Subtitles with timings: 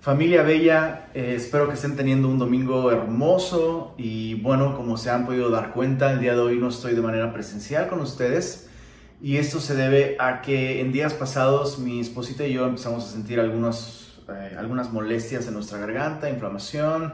[0.00, 5.26] Familia Bella, eh, espero que estén teniendo un domingo hermoso y bueno, como se han
[5.26, 8.70] podido dar cuenta, el día de hoy no estoy de manera presencial con ustedes
[9.20, 13.08] y esto se debe a que en días pasados mi esposita y yo empezamos a
[13.08, 17.12] sentir algunos, eh, algunas molestias en nuestra garganta, inflamación,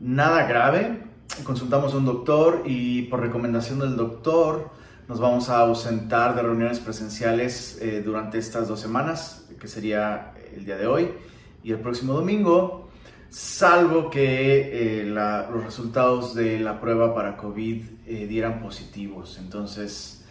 [0.00, 1.02] nada grave.
[1.42, 4.70] Consultamos a un doctor y por recomendación del doctor
[5.08, 10.64] nos vamos a ausentar de reuniones presenciales eh, durante estas dos semanas, que sería el
[10.64, 11.10] día de hoy
[11.64, 12.90] y el próximo domingo,
[13.30, 19.38] salvo que eh, los resultados de la prueba para COVID eh, dieran positivos.
[19.42, 20.24] Entonces,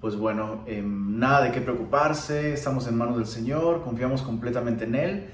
[0.00, 4.94] pues bueno, em, nada de qué preocuparse, estamos en manos del Señor, confiamos completamente en
[4.94, 5.26] Él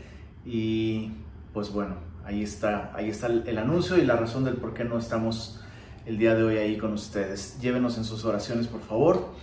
[0.46, 1.12] y
[1.52, 4.84] pues bueno, ahí está, ahí está el, el anuncio y la razón del por qué
[4.84, 5.60] no estamos
[6.06, 7.60] el día de hoy ahí con ustedes.
[7.60, 9.34] Llévenos en sus oraciones, por favor.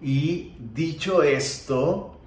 [0.00, 2.17] Y dicho esto,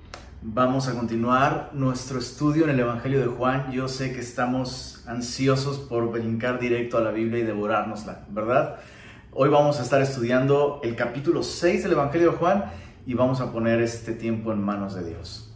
[0.43, 3.71] Vamos a continuar nuestro estudio en el Evangelio de Juan.
[3.71, 8.77] Yo sé que estamos ansiosos por brincar directo a la Biblia y devorárnosla, ¿verdad?
[9.33, 12.65] Hoy vamos a estar estudiando el capítulo 6 del Evangelio de Juan
[13.05, 15.53] y vamos a poner este tiempo en manos de Dios.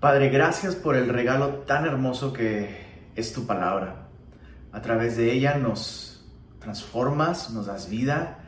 [0.00, 4.08] Padre, gracias por el regalo tan hermoso que es tu palabra.
[4.72, 6.24] A través de ella nos
[6.58, 8.38] transformas, nos das vida,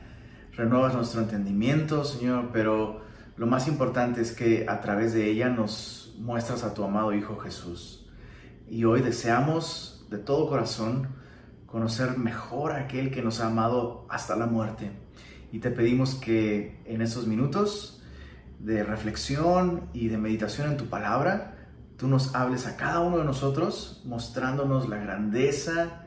[0.56, 3.06] renuevas nuestro entendimiento, Señor, pero
[3.38, 7.36] lo más importante es que a través de ella nos muestras a tu amado Hijo
[7.36, 8.10] Jesús.
[8.68, 11.06] Y hoy deseamos de todo corazón
[11.66, 14.90] conocer mejor a aquel que nos ha amado hasta la muerte.
[15.52, 18.02] Y te pedimos que en estos minutos
[18.58, 23.24] de reflexión y de meditación en tu palabra, tú nos hables a cada uno de
[23.24, 26.06] nosotros mostrándonos la grandeza,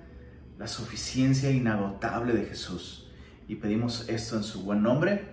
[0.59, 3.09] la suficiencia inagotable de Jesús.
[3.47, 5.29] Y pedimos esto en su buen nombre.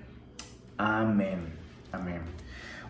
[0.76, 1.58] Amén.
[1.91, 2.20] Amén.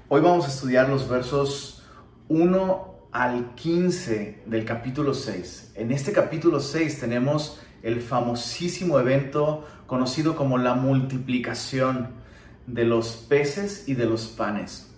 [0.09, 1.85] Hoy vamos a estudiar los versos
[2.29, 5.75] 1 al 15 del capítulo 6.
[5.77, 12.09] En este capítulo 6 tenemos el famosísimo evento conocido como la multiplicación
[12.67, 14.93] de los peces y de los panes.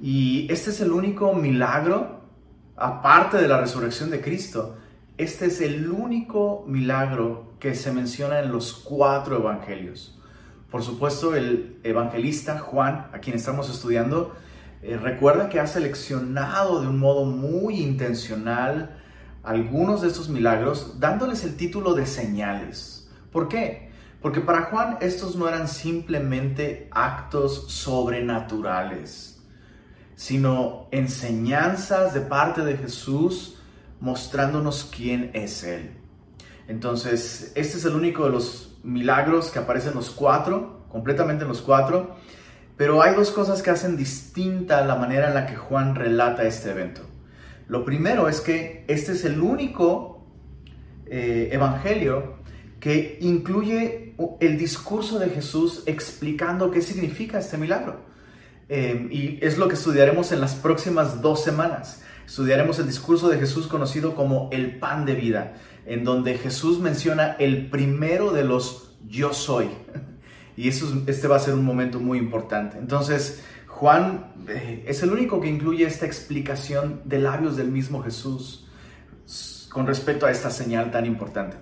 [0.00, 2.22] Y este es el único milagro,
[2.76, 4.76] aparte de la resurrección de Cristo,
[5.16, 10.13] este es el único milagro que se menciona en los cuatro evangelios.
[10.74, 14.34] Por supuesto, el evangelista Juan, a quien estamos estudiando,
[14.82, 18.96] eh, recuerda que ha seleccionado de un modo muy intencional
[19.44, 23.08] algunos de estos milagros, dándoles el título de señales.
[23.30, 23.92] ¿Por qué?
[24.20, 29.40] Porque para Juan estos no eran simplemente actos sobrenaturales,
[30.16, 33.60] sino enseñanzas de parte de Jesús
[34.00, 35.92] mostrándonos quién es Él.
[36.66, 41.62] Entonces, este es el único de los milagros que aparecen los cuatro, completamente en los
[41.62, 42.14] cuatro,
[42.76, 46.70] pero hay dos cosas que hacen distinta la manera en la que Juan relata este
[46.70, 47.02] evento.
[47.68, 50.26] Lo primero es que este es el único
[51.06, 52.34] eh, evangelio
[52.80, 58.00] que incluye el discurso de Jesús explicando qué significa este milagro.
[58.68, 62.02] Eh, y es lo que estudiaremos en las próximas dos semanas.
[62.26, 65.54] Estudiaremos el discurso de Jesús conocido como el pan de vida
[65.86, 69.68] en donde Jesús menciona el primero de los yo soy.
[70.56, 72.78] Y eso, este va a ser un momento muy importante.
[72.78, 78.68] Entonces, Juan eh, es el único que incluye esta explicación de labios del mismo Jesús
[79.68, 81.56] con respecto a esta señal tan importante.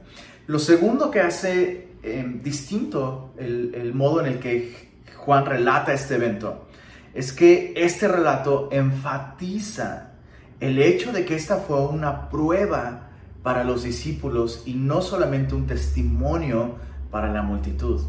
[0.47, 4.75] Lo segundo que hace eh, distinto el, el modo en el que
[5.16, 6.69] Juan relata este evento
[7.15, 10.12] es que este relato enfatiza
[10.60, 13.11] el hecho de que esta fue una prueba
[13.42, 16.76] para los discípulos y no solamente un testimonio
[17.10, 18.00] para la multitud.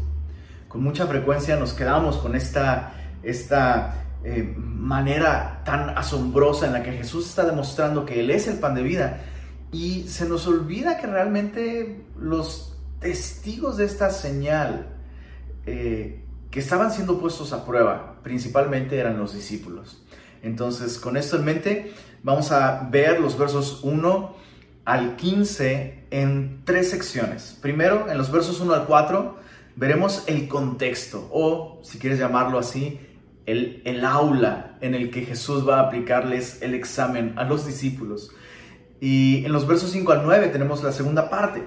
[0.68, 6.92] Con mucha frecuencia nos quedamos con esta, esta eh, manera tan asombrosa en la que
[6.92, 9.20] Jesús está demostrando que Él es el pan de vida
[9.70, 14.86] y se nos olvida que realmente los testigos de esta señal
[15.66, 20.02] eh, que estaban siendo puestos a prueba principalmente eran los discípulos.
[20.42, 21.92] Entonces, con esto en mente,
[22.22, 24.43] vamos a ver los versos 1
[24.84, 27.58] al 15 en tres secciones.
[27.60, 29.38] Primero, en los versos 1 al 4,
[29.76, 33.00] veremos el contexto, o si quieres llamarlo así,
[33.46, 38.30] el, el aula en el que Jesús va a aplicarles el examen a los discípulos.
[39.00, 41.62] Y en los versos 5 al 9 tenemos la segunda parte.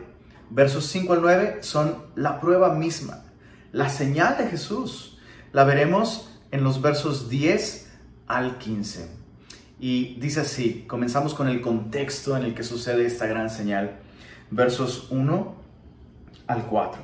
[0.49, 3.25] Versos 5 al 9 son la prueba misma,
[3.71, 5.19] la señal de Jesús.
[5.51, 7.91] La veremos en los versos 10
[8.27, 9.16] al 15.
[9.79, 13.99] Y dice así, comenzamos con el contexto en el que sucede esta gran señal,
[14.49, 15.55] versos 1
[16.47, 17.01] al 4.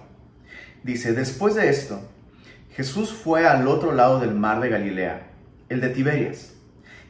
[0.84, 2.02] Dice, después de esto,
[2.72, 5.32] Jesús fue al otro lado del mar de Galilea,
[5.70, 6.54] el de Tiberias,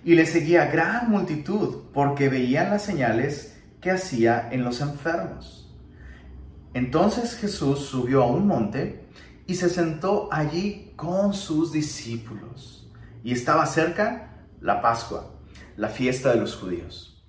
[0.03, 5.73] y le seguía gran multitud porque veían las señales que hacía en los enfermos.
[6.73, 9.05] Entonces Jesús subió a un monte
[9.45, 12.91] y se sentó allí con sus discípulos.
[13.23, 15.32] Y estaba cerca la Pascua,
[15.77, 17.23] la fiesta de los judíos.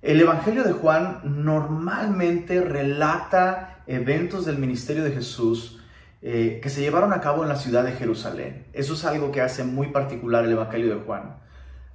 [0.00, 5.80] El Evangelio de Juan normalmente relata eventos del ministerio de Jesús
[6.20, 8.66] eh, que se llevaron a cabo en la ciudad de Jerusalén.
[8.72, 11.36] Eso es algo que hace muy particular el Evangelio de Juan.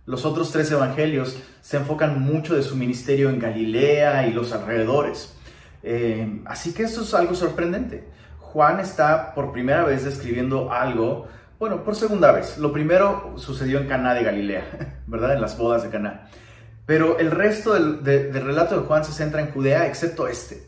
[0.05, 5.33] Los otros tres evangelios se enfocan mucho de su ministerio en Galilea y los alrededores.
[5.81, 8.09] Eh, así que esto es algo sorprendente.
[8.39, 11.27] Juan está por primera vez describiendo algo,
[11.63, 12.57] bueno, por segunda vez.
[12.57, 15.35] Lo primero sucedió en Caná de Galilea, ¿verdad?
[15.35, 16.27] En las bodas de Caná.
[16.85, 20.67] Pero el resto del, del, relato de Juan se centra en Judea, excepto este,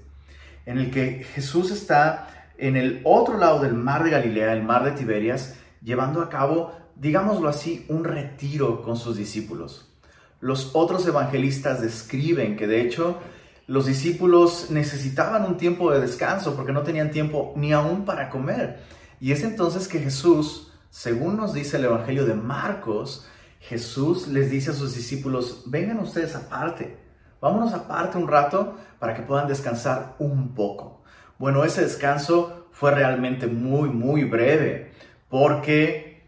[0.66, 4.86] en el que Jesús está en el otro lado del mar de Galilea, el mar
[4.86, 9.94] de Tiberias, llevando a cabo, digámoslo así, un retiro con sus discípulos.
[10.40, 13.20] Los otros evangelistas describen que de hecho
[13.68, 18.80] los discípulos necesitaban un tiempo de descanso porque no tenían tiempo ni aún para comer.
[19.20, 23.28] Y es entonces que Jesús, según nos dice el Evangelio de Marcos,
[23.60, 26.98] Jesús les dice a sus discípulos, vengan ustedes aparte,
[27.42, 31.04] vámonos aparte un rato para que puedan descansar un poco.
[31.38, 34.94] Bueno, ese descanso fue realmente muy, muy breve,
[35.28, 36.24] porque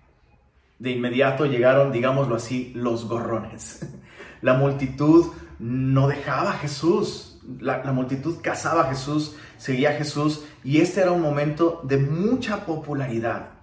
[0.79, 3.87] de inmediato llegaron, digámoslo así, los gorrones.
[4.41, 5.27] La multitud
[5.59, 11.11] no dejaba a Jesús, la, multitud cazaba a Jesús, seguía a Jesús, y este era
[11.13, 13.56] un momento de mucha popularidad.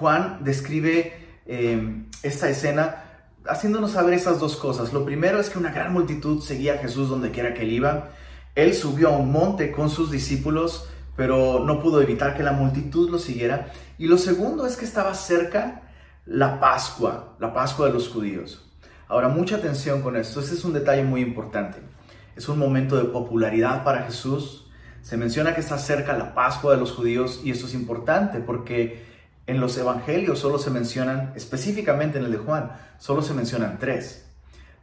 [0.00, 1.20] Juan describe
[1.52, 3.02] Em, esta escena
[3.44, 4.92] haciéndonos saber esas dos cosas.
[4.92, 8.10] Lo primero es que una gran multitud seguía a Jesús donde quiera que él iba.
[8.54, 13.10] Él subió a un monte con sus discípulos, pero no pudo evitar que la multitud
[13.10, 13.72] lo siguiera.
[13.98, 15.82] Y lo segundo es que estaba cerca
[16.24, 18.70] la Pascua, la Pascua de los judíos.
[19.08, 20.38] Ahora, mucha atención con esto.
[20.38, 21.78] Este es un detalle muy importante.
[22.36, 24.70] Es un momento de popularidad para Jesús.
[25.02, 29.09] Se menciona que está cerca la Pascua de los judíos y esto es importante porque
[29.50, 34.30] en los evangelios solo se mencionan, específicamente en el de Juan, solo se mencionan tres.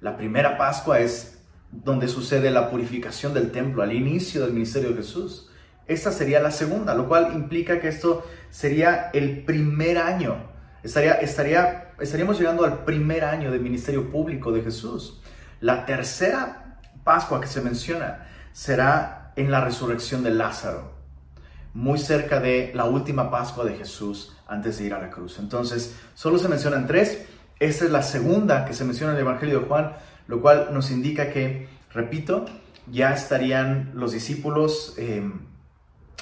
[0.02, 1.40] La primera Pascua es
[1.72, 5.50] donde sucede la purificación del templo al inicio del ministerio de Jesús.
[5.88, 10.52] Esta sería la segunda, lo cual implica que esto sería el primer año.
[10.84, 15.22] Estaría, estaría, estaríamos llegando al primer año del ministerio público de Jesús.
[15.62, 20.98] La tercera Pascua que se menciona será en la resurrección de Lázaro
[21.78, 25.40] muy cerca de la última Pascua de Jesús antes de ir a la cruz.
[25.40, 27.26] Entonces, solo se mencionan tres.
[27.60, 29.94] Esta es la segunda que se menciona en el Evangelio de Juan,
[30.28, 32.46] lo cual nos indica que, repito,
[32.92, 35.30] ya estarían los discípulos eh,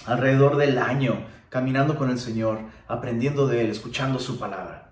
[0.05, 4.89] alrededor del año caminando con el Señor, aprendiendo de Él, escuchando su palabra.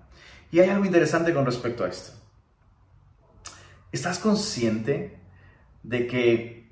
[0.51, 2.13] Y hay algo interesante con respecto a esto.
[3.91, 5.19] ¿Estás consciente
[5.83, 6.71] de que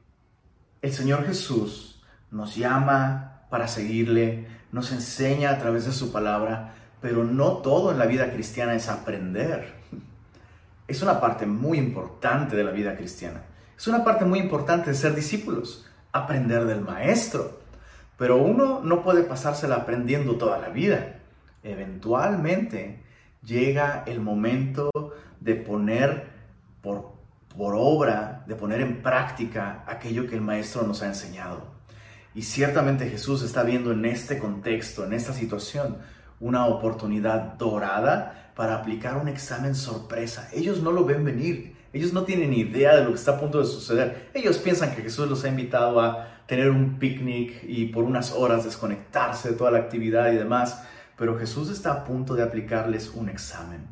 [0.82, 7.24] el Señor Jesús nos llama para seguirle, nos enseña a través de su palabra, pero
[7.24, 9.74] no todo en la vida cristiana es aprender.
[10.88, 13.44] Es una parte muy importante de la vida cristiana.
[13.78, 17.60] Es una parte muy importante de ser discípulos, aprender del maestro.
[18.18, 21.20] Pero uno no puede pasársela aprendiendo toda la vida.
[21.64, 23.04] Eventualmente
[23.44, 24.92] llega el momento
[25.40, 26.28] de poner
[26.82, 27.14] por,
[27.58, 31.71] por obra, de poner en práctica aquello que el maestro nos ha enseñado.
[32.34, 35.98] Y ciertamente Jesús está viendo en este contexto, en esta situación,
[36.40, 40.50] una oportunidad dorada para aplicar un examen sorpresa.
[40.54, 43.60] Ellos no lo ven venir, ellos no tienen idea de lo que está a punto
[43.60, 44.30] de suceder.
[44.34, 48.64] Ellos piensan que Jesús los ha invitado a tener un picnic y por unas horas
[48.64, 50.84] desconectarse de toda la actividad y demás,
[51.18, 53.88] pero Jesús está a punto de aplicarles un examen.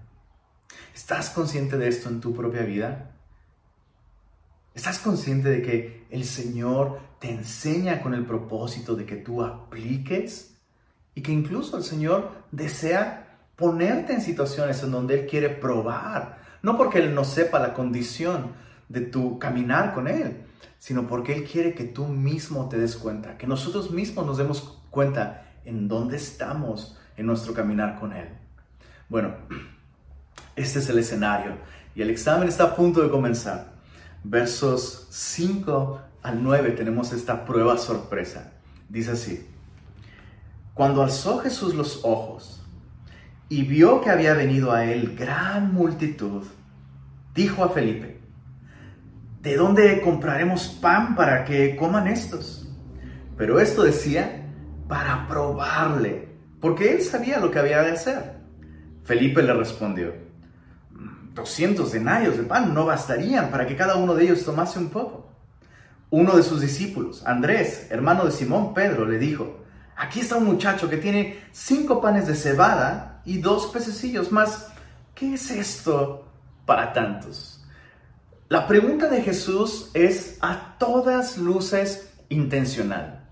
[0.95, 3.11] ¿Estás consciente de esto en tu propia vida?
[4.79, 10.55] ¿Estás consciente de que el Señor te enseña con el propósito de que tú apliques?
[11.13, 16.37] Y que incluso el Señor desea ponerte en situaciones en donde Él quiere probar.
[16.61, 18.53] No porque Él no sepa la condición
[18.87, 20.45] de tu caminar con Él,
[20.77, 24.81] sino porque Él quiere que tú mismo te des cuenta, que nosotros mismos nos demos
[24.91, 28.29] cuenta en dónde estamos en nuestro caminar con Él.
[29.09, 29.35] Bueno,
[30.55, 31.57] este es el escenario
[31.95, 33.77] y el examen está a punto de comenzar
[34.23, 38.53] versos 5 al 9 tenemos esta prueba sorpresa.
[38.89, 39.47] Dice así,
[40.73, 42.63] cuando alzó Jesús los ojos
[43.49, 46.43] y vio que había venido a él gran multitud,
[47.33, 48.19] dijo a Felipe,
[49.41, 52.67] ¿de dónde compraremos pan para que coman estos?
[53.37, 54.45] Pero esto decía
[54.87, 58.39] para probarle, porque él sabía lo que había de hacer.
[59.03, 60.13] Felipe le respondió,
[61.39, 65.29] 200 denarios de pan no bastarían para que cada uno de ellos tomase un poco.
[66.11, 69.59] Uno de sus discípulos, Andrés, hermano de Simón Pedro, le dijo,
[69.95, 74.67] aquí está un muchacho que tiene cinco panes de cebada y dos pececillos más.
[75.13, 76.27] ¿Qué es esto
[76.65, 77.63] para tantos?
[78.47, 83.27] La pregunta de Jesús es a todas luces intencional.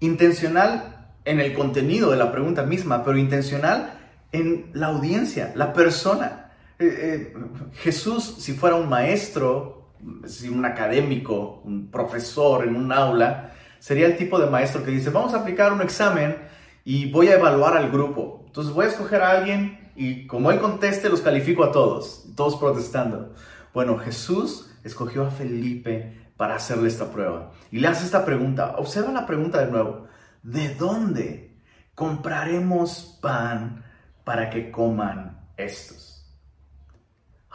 [0.00, 3.92] Intencional en el contenido de la pregunta misma, pero intencional
[4.32, 6.45] en la audiencia, la persona.
[6.78, 7.34] Eh, eh,
[7.74, 9.94] Jesús, si fuera un maestro,
[10.26, 15.10] si un académico, un profesor en un aula, sería el tipo de maestro que dice,
[15.10, 16.36] vamos a aplicar un examen
[16.84, 18.44] y voy a evaluar al grupo.
[18.46, 22.56] Entonces voy a escoger a alguien y como él conteste, los califico a todos, todos
[22.56, 23.34] protestando.
[23.72, 28.76] Bueno, Jesús escogió a Felipe para hacerle esta prueba y le hace esta pregunta.
[28.76, 30.06] Observa la pregunta de nuevo.
[30.42, 31.58] ¿De dónde
[31.94, 33.82] compraremos pan
[34.24, 36.15] para que coman estos?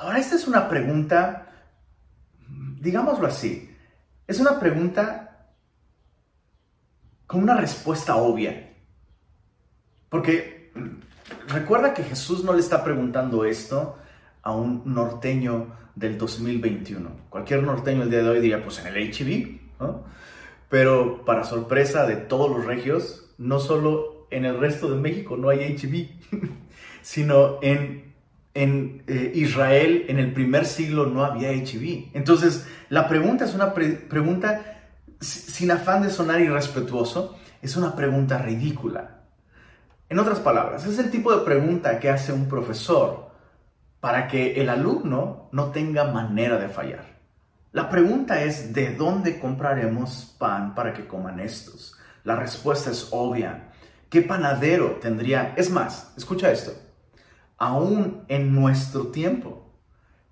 [0.01, 1.46] Ahora, esta es una pregunta,
[2.79, 3.70] digámoslo así,
[4.25, 5.51] es una pregunta
[7.27, 8.74] con una respuesta obvia.
[10.10, 10.74] Porque
[11.50, 13.96] recuerda que Jesús no le está preguntando esto
[14.41, 17.08] a un norteño del 2021.
[17.29, 20.03] Cualquier norteño el día de hoy diría, pues en el HIV, ¿no?
[20.67, 25.50] Pero para sorpresa de todos los regios, no solo en el resto de México no
[25.50, 26.10] hay HIV,
[27.03, 28.11] sino en,
[28.53, 32.12] en eh, Israel en el primer siglo no había HIV.
[32.13, 34.81] Entonces, la pregunta es una pregunta
[35.20, 39.22] sin afán de sonar irrespetuoso, es una pregunta ridícula.
[40.10, 43.31] En otras palabras, es el tipo de pregunta que hace un profesor
[44.01, 47.05] para que el alumno no tenga manera de fallar.
[47.72, 51.96] La pregunta es, ¿de dónde compraremos pan para que coman estos?
[52.25, 53.70] La respuesta es obvia.
[54.10, 55.53] ¿Qué panadero tendría?
[55.55, 56.74] Es más, escucha esto.
[57.62, 59.70] Aún en nuestro tiempo,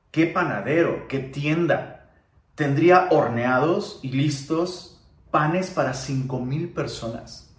[0.10, 2.10] ¿qué panadero, qué tienda
[2.56, 7.56] tendría horneados y listos panes para cinco mil personas?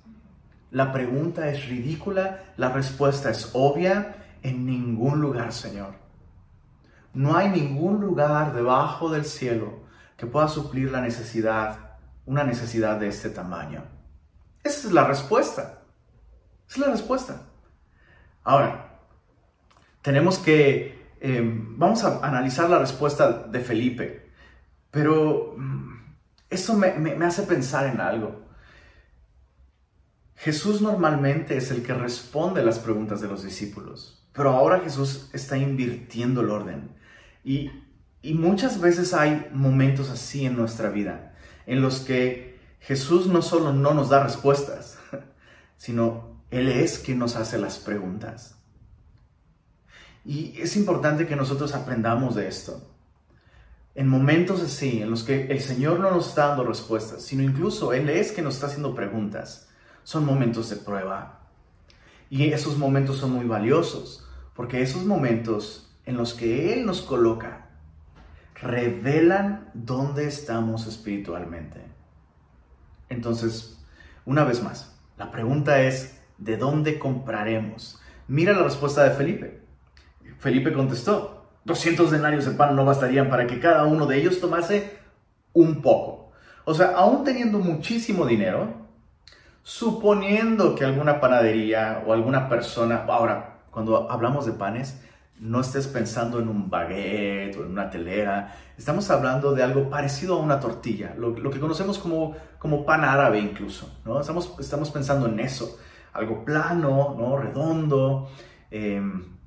[0.72, 5.94] La pregunta es ridícula, la respuesta es obvia en ningún lugar, Señor.
[7.14, 9.84] No hay ningún lugar debajo del cielo
[10.16, 11.96] que pueda suplir la necesidad,
[12.26, 13.84] una necesidad de este tamaño.
[14.64, 15.84] Esa es la respuesta.
[16.68, 17.42] Esa es la respuesta.
[18.42, 18.89] Ahora,
[20.02, 24.30] tenemos que, em, vamos a analizar la respuesta de Felipe,
[24.90, 26.16] pero mm,
[26.50, 28.50] eso me, me hace pensar en algo.
[30.40, 35.58] Jesús normalmente es el que responde las preguntas de los discípulos, pero ahora Jesús está
[35.58, 36.96] invirtiendo el orden.
[37.44, 37.70] Y,
[38.34, 41.34] muchas veces hay momentos así en nuestra vida,
[41.66, 44.98] en los que Jesús no solo no nos da respuestas,
[45.76, 48.59] sino Él es quien nos hace las preguntas.
[50.24, 52.86] Y es importante que nosotros aprendamos de esto.
[53.94, 57.92] En momentos así, en los que el Señor no nos está dando respuestas, sino incluso
[57.92, 59.68] Él es quien nos está haciendo preguntas,
[60.04, 61.48] son momentos de prueba.
[62.28, 67.66] Y esos momentos son muy valiosos, porque esos momentos en los que Él nos coloca
[68.54, 71.80] revelan dónde estamos espiritualmente.
[73.08, 73.78] Entonces,
[74.24, 78.00] una vez más, la pregunta es, ¿de dónde compraremos?
[78.28, 79.59] Mira la respuesta de Felipe.
[80.40, 84.98] Felipe contestó, 200 denarios de pan no bastarían para que cada uno de ellos tomase
[85.52, 86.32] un poco.
[86.64, 88.68] O sea, aún teniendo muchísimo dinero,
[89.62, 95.02] suponiendo que alguna panadería o alguna persona, ahora, cuando hablamos de panes,
[95.38, 98.56] no estés pensando en un baguette o en una telera.
[98.78, 103.40] Estamos hablando de algo parecido a una tortilla, lo, que conocemos como, como pan árabe
[103.40, 103.94] incluso.
[104.06, 104.20] ¿no?
[104.20, 105.78] Estamos, estamos pensando en eso,
[106.14, 107.36] algo plano, ¿no?
[107.36, 108.30] redondo.
[108.70, 109.39] Em,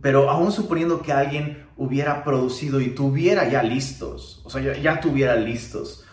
[0.00, 5.00] pero aún suponiendo que alguien hubiera producido y tuviera ya listos, o sea, ya, ya
[5.00, 6.04] tuviera listos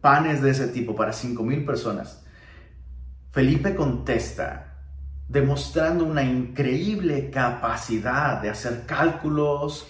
[0.00, 2.24] panes de ese tipo para 5.000 personas,
[3.30, 4.72] Felipe contesta
[5.28, 9.86] demostrando una increíble capacidad de hacer cálculos.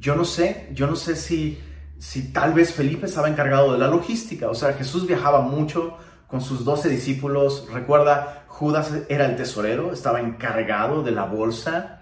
[0.00, 1.60] Yo no sé, yo no sé si,
[1.98, 6.40] si tal vez Felipe estaba encargado de la logística, o sea, Jesús viajaba mucho con
[6.40, 12.01] sus doce discípulos, recuerda, Judas era el tesorero, estaba encargado de la bolsa,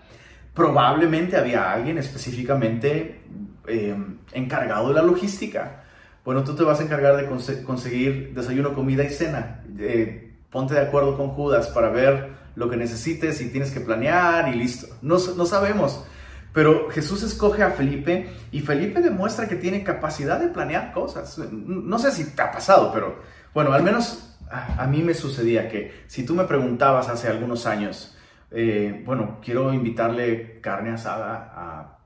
[0.61, 3.23] probablemente había alguien específicamente
[3.67, 3.97] eh,
[4.33, 5.85] encargado de la logística.
[6.23, 7.26] Bueno, tú te vas a encargar de
[7.64, 9.62] conseguir desayuno, comida y cena.
[9.79, 14.49] Eh, ponte de acuerdo con Judas para ver lo que necesites y tienes que planear
[14.49, 14.87] y listo.
[15.00, 16.05] No, no sabemos.
[16.52, 21.38] Pero Jesús escoge a Felipe y Felipe demuestra que tiene capacidad de planear cosas.
[21.38, 23.17] No sé si te ha pasado, pero
[23.55, 28.14] bueno, al menos a, mí me sucedía que si tú me preguntabas hace algunos años,
[28.50, 31.99] eh, bueno, quiero invitarle carne asada a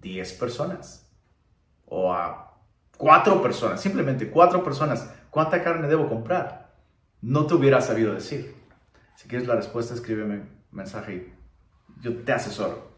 [0.00, 1.10] 10 personas
[1.86, 2.58] o a
[2.96, 6.72] 4 personas, simplemente 4 personas, ¿cuánta carne debo comprar?
[7.20, 8.54] No te hubiera sabido decir.
[9.16, 12.92] Si quieres la respuesta, escríbeme un mensaje y yo te asesoro.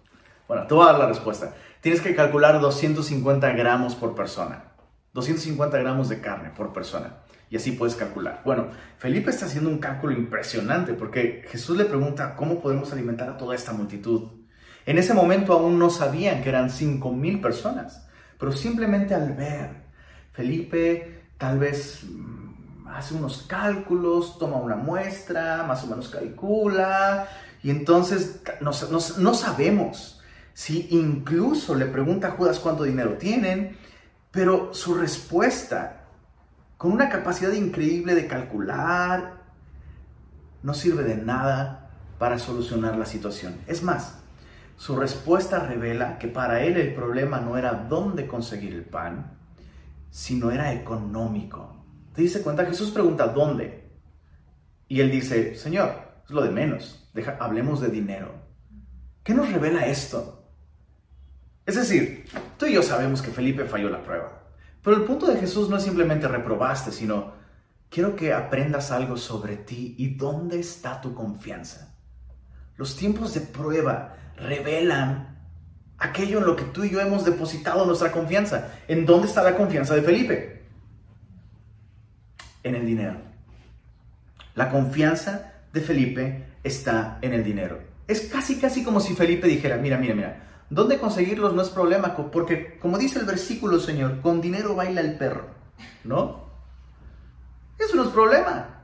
[0.49, 1.55] Bueno, te voy a dar la respuesta.
[1.81, 4.65] Tienes que calcular 250 gramos por persona.
[5.13, 7.17] 250 gramos de carne por persona.
[7.51, 8.43] Y así puedes calcular.
[8.45, 13.37] Bueno, Felipe está haciendo un cálculo impresionante porque Jesús le pregunta cómo podemos alimentar a
[13.37, 14.31] toda esta multitud.
[14.87, 18.07] En ese momento aún no sabían que eran 5 mil personas,
[18.39, 19.71] pero simplemente al ver,
[20.33, 27.29] Felipe tal vez mm, hace unos cálculos, toma una muestra, más o menos calcula,
[27.63, 28.73] y entonces no,
[29.19, 30.21] no sabemos
[30.55, 33.77] si incluso le pregunta a Judas cuánto dinero tienen,
[34.31, 36.04] pero su respuesta
[36.85, 39.39] con una capacidad increíble de calcular,
[40.63, 41.89] no sirve de nada
[42.19, 43.57] para solucionar la situación.
[43.67, 44.19] Es más,
[44.77, 49.33] su respuesta revela que para él el problema no era dónde conseguir el pan,
[50.11, 51.75] sino era económico.
[52.13, 52.67] ¿Te dice cuenta?
[52.67, 53.91] Jesús pregunta, ¿dónde?
[54.87, 58.31] Y él dice, Señor, es lo de menos, Deja, hablemos de dinero.
[59.23, 60.51] ¿Qué nos revela esto?
[61.65, 62.27] Es decir,
[62.59, 64.44] tú y yo sabemos que Felipe falló la prueba.
[64.85, 67.33] Pero el punto de Jesús no es simplemente reprobaste, sino
[67.89, 71.97] quiero que aprendas algo sobre ti y dónde está tu confianza.
[72.77, 75.39] Los tiempos de prueba revelan
[75.97, 78.73] aquello en lo que tú y yo hemos depositado nuestra confianza.
[78.87, 80.65] ¿En dónde está la confianza de Felipe?
[82.63, 83.17] En el dinero.
[84.55, 87.81] La confianza de Felipe está en el dinero.
[88.07, 92.17] Es casi, casi como si Felipe dijera, mira, mira, mira, ¿Dónde conseguirlos no es problema?
[92.17, 95.47] Porque, como dice el versículo, Señor, con dinero baila el perro,
[96.05, 96.45] ¿no?
[97.79, 98.83] Eso no es problema.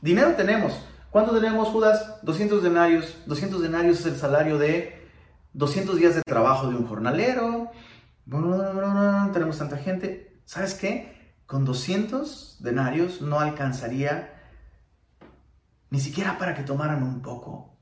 [0.00, 0.80] Dinero tenemos.
[1.10, 2.18] ¿Cuánto tenemos, Judas?
[2.22, 3.16] 200 denarios.
[3.26, 5.08] 200 denarios es el salario de
[5.54, 7.70] 200 días de trabajo de un jornalero.
[9.32, 10.40] Tenemos tanta gente.
[10.44, 11.34] ¿Sabes qué?
[11.46, 14.34] Con 200 denarios no alcanzaría
[15.90, 17.78] ni siquiera para que tomaran un poco.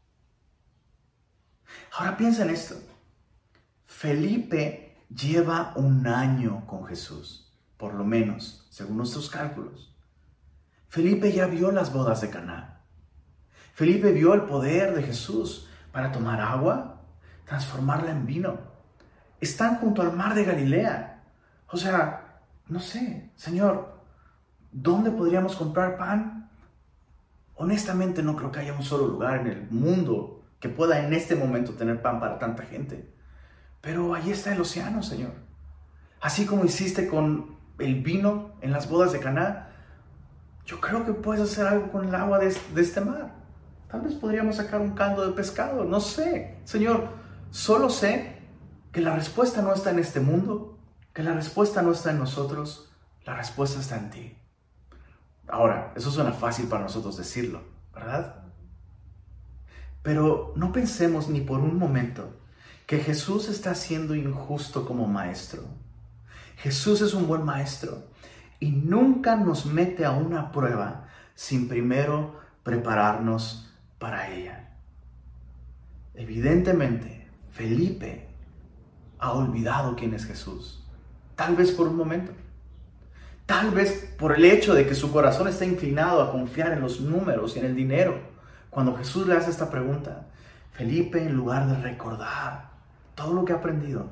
[1.99, 2.77] Ahora piensa en esto.
[3.99, 9.97] Felipe lleva un año con Jesús, por lo menos, según nuestros cálculos.
[10.91, 12.83] Felipe ya vio las bodas de Caná.
[13.73, 17.01] Felipe vio el poder de Jesús para tomar agua,
[17.47, 18.59] transformarla en vino.
[19.41, 21.25] Están junto al mar de Galilea.
[21.73, 24.03] O sea, no sé, Señor,
[24.73, 26.51] ¿dónde podríamos comprar pan?
[27.55, 31.35] Honestamente no creo que haya un solo lugar en el mundo que pueda en este
[31.35, 33.16] momento tener pan para tanta gente.
[33.87, 35.31] Pero ahí está el océano, Señor.
[36.21, 39.69] Así como hiciste con el vino en las bodas de Caná,
[40.65, 43.33] yo creo que puedes hacer algo con el agua de, este mar.
[43.87, 46.59] Tal vez podríamos sacar un caldo de pescado, no sé.
[46.65, 47.11] Señor,
[47.53, 48.41] solo sé
[48.91, 50.81] que la respuesta no está en este mundo,
[51.13, 52.93] que la respuesta no está en nosotros,
[53.25, 54.37] la respuesta está en ti.
[55.47, 57.63] Ahora, eso suena fácil para nosotros decirlo,
[57.95, 58.47] ¿verdad?
[60.03, 62.46] Pero no pensemos ni por un momento
[62.87, 65.65] que Jesús está siendo injusto como maestro.
[66.59, 68.05] Jesús es un buen maestro
[68.61, 74.71] y nunca nos mete a una prueba sin primero prepararnos para ella.
[76.15, 78.29] Evidentemente, Felipe
[79.19, 80.87] ha olvidado quién es Jesús,
[81.35, 82.33] tal vez por un momento.
[83.47, 87.01] Tal vez por el hecho de que su corazón está inclinado a confiar en los
[87.01, 88.19] números y en el dinero.
[88.71, 90.27] Cuando Jesús le hace esta pregunta,
[90.73, 92.76] Felipe, en lugar de recordar
[93.17, 94.11] todo lo que ha aprendido,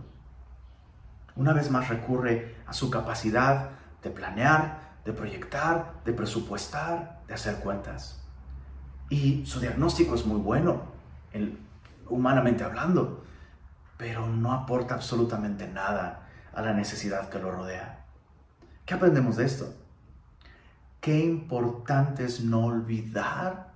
[1.37, 3.71] una vez más recurre a su capacidad
[4.03, 8.25] de planear, de proyectar, de presupuestar, de hacer cuentas.
[9.11, 10.83] Y su diagnóstico es muy bueno,
[12.09, 13.25] humanamente hablando,
[13.99, 18.07] pero no aporta absolutamente nada a la necesidad que lo rodea.
[18.87, 19.75] ¿Qué aprendemos de esto?
[21.01, 23.75] Qué importante es no olvidar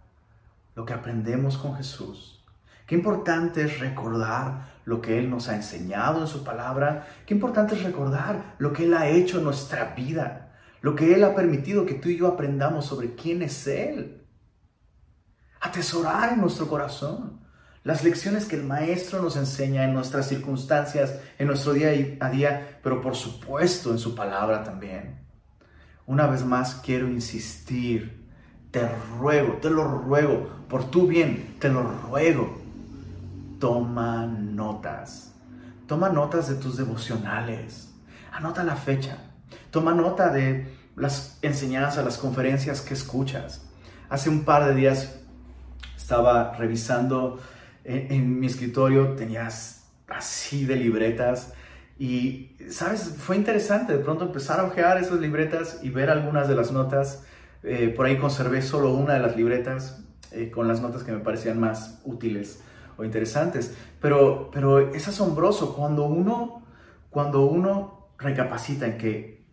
[0.75, 2.38] lo que aprendemos con Jesús
[2.89, 7.07] Qué importante es recordar lo que Él nos ha enseñado en su palabra.
[7.27, 10.57] Qué importante es recordar lo que Él ha hecho en nuestra vida.
[10.81, 14.27] Lo que Él ha permitido que tú y yo aprendamos sobre quién es Él.
[15.61, 17.41] Atesorar en nuestro corazón
[17.85, 22.81] las lecciones que el Maestro nos enseña en nuestras circunstancias, en nuestro día a día,
[22.83, 25.27] pero por supuesto en su palabra también.
[26.07, 28.31] Una vez más quiero insistir,
[28.71, 32.67] te ruego, te lo ruego, por tu bien, te lo ruego
[33.59, 35.35] toma notas.
[35.87, 37.93] Toma notas de tus devocionales.
[38.33, 39.19] Anota la fecha.
[39.71, 43.65] Toma nota de las enseñanzas, las conferencias que escuchas.
[44.09, 45.21] Hace un par de días
[45.97, 47.39] estaba revisando
[47.85, 51.55] en, mi escritorio, tenías así de libretas
[51.99, 53.15] Y, ¿sabes?
[53.19, 57.25] Fue interesante de pronto empezar a ojear esas libretas y ver algunas de las notas.
[57.63, 61.19] Eh, por ahí conservé solo una de las libretas eh, con las notas que me
[61.19, 62.63] parecían más útiles
[62.99, 63.75] o interesantes.
[64.01, 66.63] Pero, pero es asombroso cuando uno,
[67.09, 69.47] cuando uno recapacita en que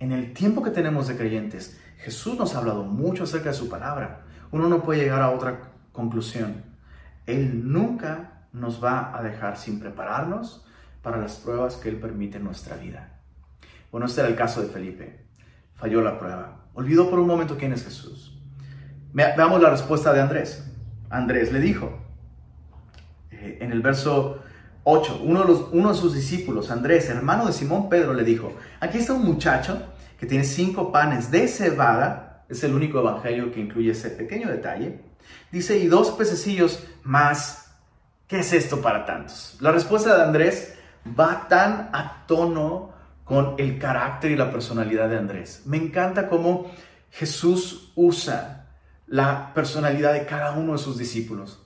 [0.00, 3.68] en el tiempo que tenemos de creyentes, Jesús nos ha hablado mucho acerca de su
[3.68, 4.24] palabra.
[4.50, 6.62] Uno no puede llegar a otra conclusión.
[7.24, 10.66] Él nunca nos va a dejar sin prepararnos
[11.02, 13.20] para las pruebas que Él permite en nuestra vida.
[13.90, 15.24] Bueno, este era el caso de Felipe.
[15.76, 16.66] Falló la prueba.
[16.74, 18.38] Olvidó por un momento quién es Jesús.
[19.12, 20.68] Veamos la respuesta de Andrés.
[21.08, 22.03] Andrés le dijo,
[23.40, 24.42] eh, en el verso
[24.84, 28.98] 8, uno de, uno de sus discípulos, Andrés, hermano de Simón Pedro, le dijo, aquí
[28.98, 33.92] está un muchacho que tiene cinco panes de cebada, es el único evangelio que incluye
[33.92, 35.00] ese pequeño detalle,
[35.50, 37.74] dice, y dos pececillos más,
[38.26, 39.56] ¿qué es esto para tantos?
[39.60, 40.74] La respuesta de Andrés
[41.18, 42.92] va tan a tono
[43.24, 45.62] con el carácter y la personalidad de Andrés.
[45.64, 46.70] Me encanta cómo
[47.10, 48.66] Jesús usa
[49.06, 51.63] la personalidad de cada uno de sus discípulos.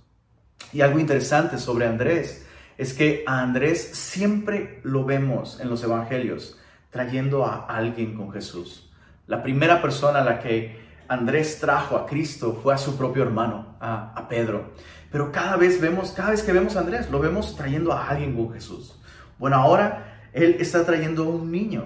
[0.73, 6.59] Y algo interesante sobre Andrés es que a Andrés siempre lo vemos en los evangelios
[6.91, 8.91] trayendo a alguien con Jesús.
[9.27, 13.77] La primera persona a la que Andrés trajo a Cristo fue a su propio hermano,
[13.81, 14.73] a, Pedro.
[15.11, 18.35] Pero cada vez vemos, cada vez que vemos a Andrés, lo vemos trayendo a alguien
[18.35, 18.95] con Jesús.
[19.39, 21.85] Bueno, ahora él está trayendo a un niño.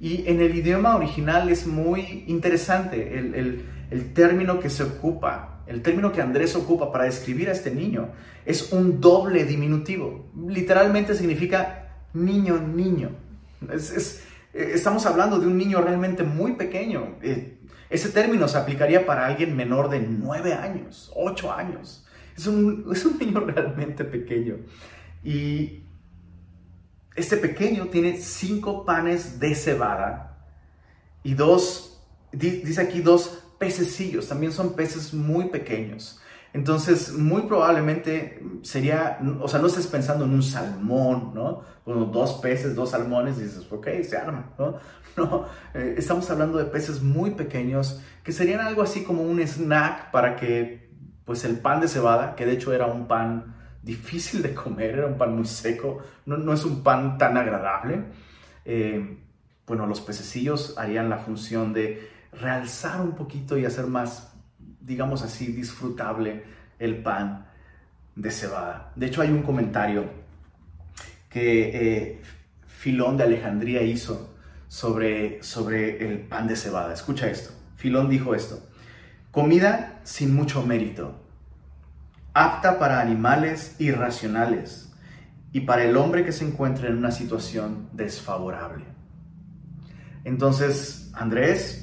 [0.00, 5.82] Y en el idioma original es muy interesante el, el término que se ocupa, el
[5.82, 8.10] término que Andrés ocupa para describir a este niño
[8.44, 10.30] es un doble diminutivo.
[10.48, 13.10] Literalmente significa niño, niño.
[14.54, 17.16] Eh, estamos hablando de un niño realmente muy pequeño.
[17.22, 17.58] Eh,
[17.90, 22.06] ese término se aplicaría para alguien menor de 9 años, 8 años.
[22.36, 24.56] Es un, es un niño realmente pequeño.
[25.22, 25.82] Y
[27.14, 30.46] este pequeño tiene cinco panes de cebada
[31.22, 36.20] y dos, dice aquí dos pececillos, también son peces muy pequeños.
[36.52, 41.62] Entonces, muy probablemente sería, o sea, no estés pensando en un salmón, ¿no?
[41.86, 44.78] Bueno, dos peces, dos salmones, y dices, ok, se arma, ¿no?
[45.16, 45.44] No,
[45.74, 50.36] eh, estamos hablando de peces muy pequeños que serían algo así como un snack para
[50.36, 50.90] que,
[51.24, 55.06] pues, el pan de cebada, que de hecho era un pan difícil de comer, era
[55.06, 58.06] un pan muy seco, no, no es un pan tan agradable.
[58.64, 59.18] Eh,
[59.66, 64.32] bueno, los pececillos harían la función de realzar un poquito y hacer más
[64.84, 66.44] digamos así, disfrutable
[66.78, 67.46] el pan
[68.14, 68.92] de cebada.
[68.96, 70.04] De hecho, hay un comentario
[71.28, 72.22] que eh,
[72.66, 74.34] Filón de Alejandría hizo
[74.68, 76.92] sobre, sobre el pan de cebada.
[76.92, 77.52] Escucha esto.
[77.76, 78.60] Filón dijo esto.
[79.30, 81.14] Comida sin mucho mérito,
[82.34, 84.92] apta para animales irracionales
[85.52, 88.84] y para el hombre que se encuentra en una situación desfavorable.
[90.24, 91.81] Entonces, Andrés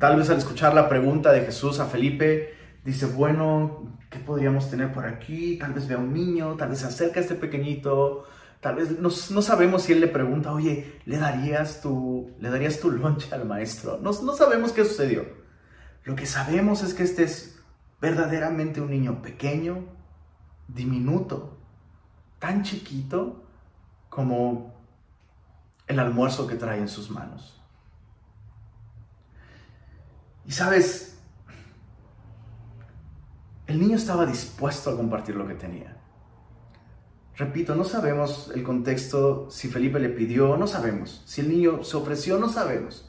[0.00, 2.54] Tal vez al escuchar la pregunta de Jesús a Felipe,
[2.86, 5.58] dice, bueno, ¿qué podríamos tener por aquí?
[5.58, 8.24] Tal vez vea un niño, tal vez se acerca a este pequeñito,
[8.62, 12.90] tal vez no, sabemos si él le pregunta, oye, ¿le darías tu, ¿le darías tu
[12.90, 13.98] loncha al maestro?
[14.00, 15.26] No, no sabemos qué sucedió.
[16.04, 17.60] Lo que sabemos es que este es
[18.00, 19.84] verdaderamente un niño pequeño,
[20.66, 21.58] diminuto,
[22.38, 23.44] tan chiquito
[24.08, 24.72] como
[25.86, 27.59] el almuerzo que trae en sus manos.
[30.50, 31.16] Y sabes,
[33.68, 35.96] el niño estaba dispuesto a compartir lo que tenía.
[37.36, 41.22] Repito, no sabemos el contexto, si Felipe le pidió, no sabemos.
[41.24, 43.08] Si el niño se ofreció, no sabemos.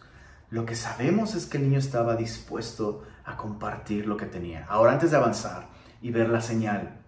[0.52, 4.68] Lo que sabemos es que el niño estaba dispuesto a compartir lo que tenía.
[4.68, 5.68] Ahora, antes de avanzar
[6.00, 7.00] y ver la señal,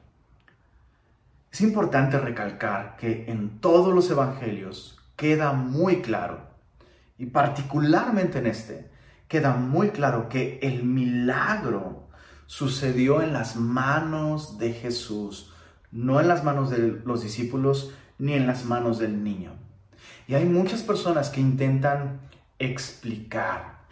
[1.51, 6.47] es importante recalcar que en todos los evangelios queda muy claro,
[7.19, 8.92] y particularmente en este,
[9.33, 12.07] queda muy claro que el milagro
[12.45, 15.51] sucedió en las manos de Jesús,
[15.91, 19.53] no en las manos de los discípulos ni en las manos del niño.
[20.27, 22.19] Y hay muchas personas que intentan
[22.59, 23.87] explicar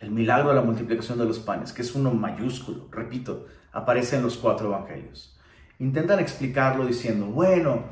[0.00, 4.22] el milagro de la multiplicación de los panes, que es uno mayúsculo, repito, aparece en
[4.22, 5.34] los cuatro evangelios.
[5.78, 7.84] Intentan explicarlo diciendo, bueno,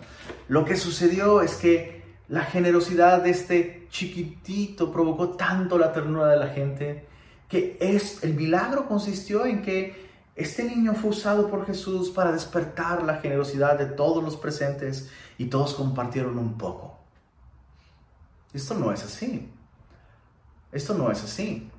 [0.48, 6.37] lo que sucedió es que la generosidad de este chiquitito provocó tanto la ternura de
[6.37, 7.06] la gente
[7.48, 13.04] que es, el milagro consistió en que este niño fue usado por Jesús para despertar
[13.04, 16.98] la generosidad de todos los presentes y todos compartieron un poco.
[18.52, 19.48] Esto no es así.
[20.72, 21.70] Esto no es así.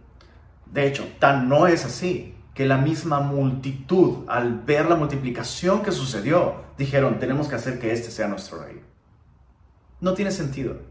[0.65, 5.91] De hecho, tan no es así que la misma multitud, al ver la multiplicación que
[5.91, 8.81] sucedió, dijeron, tenemos que hacer que este sea nuestro rey.
[10.01, 10.86] No tiene sentido.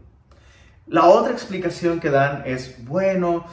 [0.87, 3.45] La otra explicación que dan es, bueno,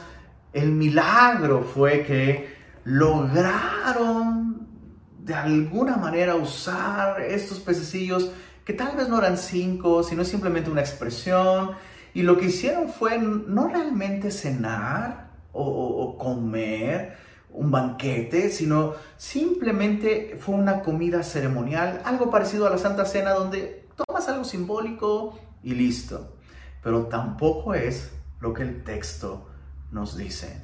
[0.53, 4.67] el milagro fue que lograron
[5.19, 8.31] de alguna manera usar estos pececillos
[8.63, 11.71] que tal vez no eran cinco, sino simplemente una expresión,
[12.13, 17.17] y lo que hicieron fue no realmente cenar o, comer
[17.51, 23.87] un banquete, sino simplemente fue una comida ceremonial, algo parecido a la Santa Cena donde
[23.95, 26.34] tomas algo simbólico y listo.
[26.85, 29.49] Pero tampoco es lo que el texto
[29.89, 30.61] nos dice.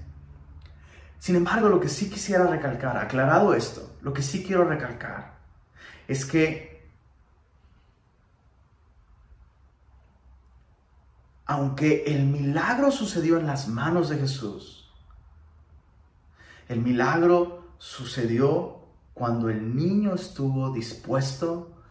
[1.18, 5.40] Sin embargo, lo que sí quisiera recalcar, aclarado esto, lo que sí quiero recalcar
[6.08, 6.92] es que
[11.48, 14.94] aunque el milagro sucedió en las manos de Jesús,
[16.68, 21.82] el milagro sucedió cuando el niño estuvo dispuesto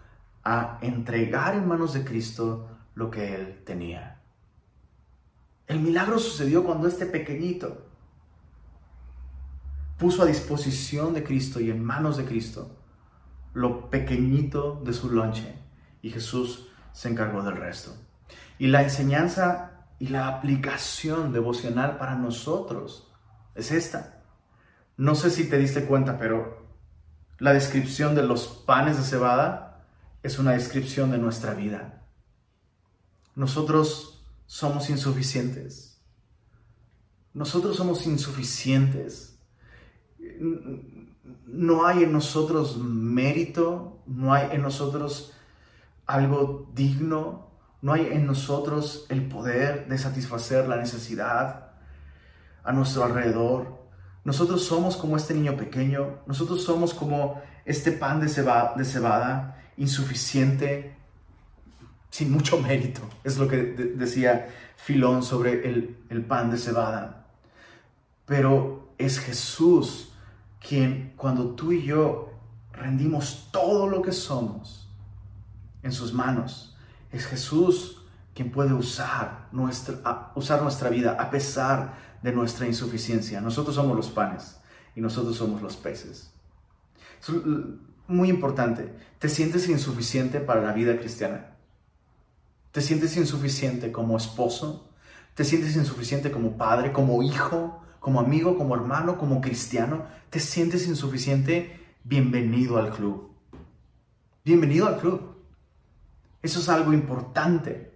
[0.45, 4.10] a entregar en manos de Cristo lo que él tenía.
[5.71, 7.87] El milagro sucedió cuando este pequeñito
[9.99, 12.77] puso a disposición de Cristo y en manos de Cristo
[13.55, 15.55] lo pequeñito de su lonche
[16.03, 17.95] y Jesús se encargó del resto.
[18.59, 23.09] Y la enseñanza y la aplicación devocional para nosotros
[23.55, 24.25] es esta.
[24.97, 26.67] No sé si te diste cuenta, pero
[27.39, 29.85] la descripción de los panes de cebada
[30.25, 32.03] es una descripción de nuestra vida.
[33.37, 34.20] Nosotros
[34.51, 36.03] somos insuficientes.
[37.33, 39.39] Nosotros somos insuficientes
[41.47, 45.33] no hay en nosotros mérito, no hay en nosotros
[46.05, 51.73] algo digno, no hay en nosotros el poder de satisfacer la necesidad
[52.65, 53.79] a nuestro alrededor.
[54.25, 60.97] Nosotros somos como este niño pequeño, nosotros somos como este pan de cebada, insuficiente,
[62.11, 63.01] sin mucho mérito.
[63.25, 67.27] Es lo que decía Filón sobre el, el pan de cebada.
[68.27, 70.13] Pero es Jesús
[70.61, 72.33] quien cuando tú y yo
[72.73, 74.89] rendimos todo lo que somos
[75.83, 76.77] en sus manos,
[77.11, 83.41] es Jesús quien puede usar nuestra, usar nuestra vida a pesar de nuestra insuficiencia.
[83.41, 84.61] Nosotros somos los panes
[84.95, 86.33] y nosotros somos los peces.
[87.21, 87.29] Es
[88.07, 88.95] muy importante.
[89.19, 91.50] ¿Te sientes insuficiente para la vida cristiana?
[92.73, 94.91] ¿Te sientes insuficiente como esposo?
[95.35, 97.81] ¿Te sientes insuficiente como padre, como hijo?
[98.01, 103.31] como amigo, como hermano, como cristiano, te sientes insuficiente, bienvenido al club.
[104.43, 105.37] Bienvenido al club.
[106.43, 107.93] Eso es algo importante.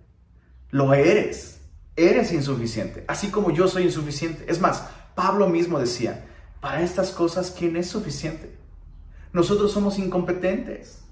[0.71, 1.63] Lo eres.
[1.97, 4.45] Eres insuficiente, así como yo soy insuficiente.
[4.49, 6.27] Es más, Pablo mismo decía,
[6.61, 8.59] para estas cosas, ¿quién es suficiente?
[9.33, 11.05] Nosotros somos incompetentes.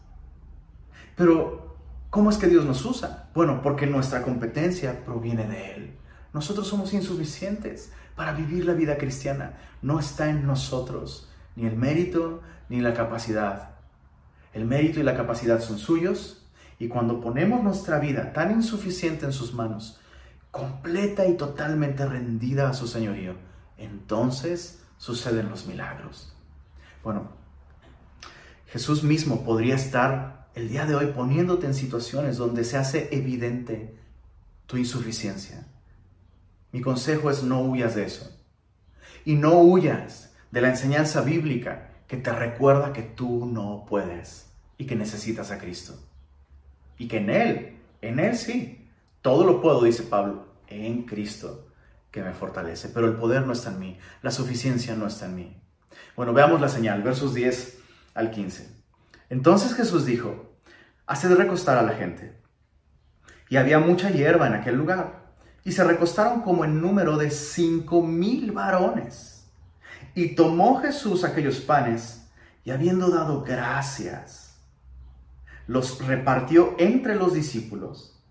[1.17, 1.77] Pero,
[2.11, 3.22] ¿cómo es que Dios nos usa?
[3.35, 5.95] Bueno, porque nuestra competencia proviene de Él.
[6.33, 9.55] Nosotros somos insuficientes para vivir la vida cristiana.
[9.81, 13.71] No está en nosotros ni el mérito ni la capacidad.
[14.53, 16.47] El mérito y la capacidad son suyos
[16.79, 20.01] y cuando ponemos nuestra vida tan insuficiente en sus manos,
[20.51, 23.37] completa y totalmente rendida a su señorío,
[23.79, 26.35] entonces suceden los milagros.
[27.03, 27.31] Bueno,
[28.67, 33.95] Jesús mismo podría estar el día de hoy poniéndote en situaciones donde se hace evidente
[34.67, 35.67] tu insuficiencia.
[36.73, 38.31] Mi consejo es no huyas de eso.
[39.25, 44.87] Y no huyas de la enseñanza bíblica que te recuerda que tú no puedes y
[44.87, 45.95] que necesitas a Cristo.
[46.99, 48.89] Y que en Él, en Él sí,
[49.23, 51.69] todo lo puedo, dice Pablo, en Cristo
[52.11, 52.89] que me fortalece.
[52.89, 55.57] Pero el poder no está en mí, la suficiencia no está en mí.
[56.17, 57.79] Bueno, veamos la señal, versos 10
[58.15, 58.72] al 15.
[59.33, 60.59] Entonces Jesús dijo,
[61.07, 62.39] haced recostar a la gente.
[63.49, 65.33] Y había mucha hierba en aquel lugar
[65.65, 69.51] y se recostaron como en número de cinco mil varones.
[70.15, 72.29] Y tomó Jesús aquellos panes
[72.63, 74.61] y habiendo dado gracias,
[75.67, 78.23] los repartió entre los discípulos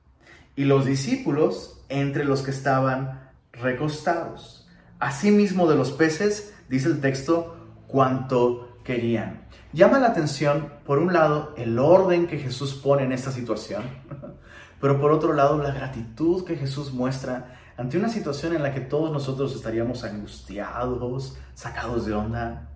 [0.55, 4.67] y los discípulos entre los que estaban recostados.
[4.99, 9.47] Asimismo de los peces, dice el texto, cuanto querían.
[9.73, 13.83] Llama la atención, por un lado, el orden que Jesús pone en esta situación.
[14.81, 18.81] Pero por otro lado, la gratitud que Jesús muestra ante una situación en la que
[18.81, 22.69] todos nosotros estaríamos angustiados, sacados de onda.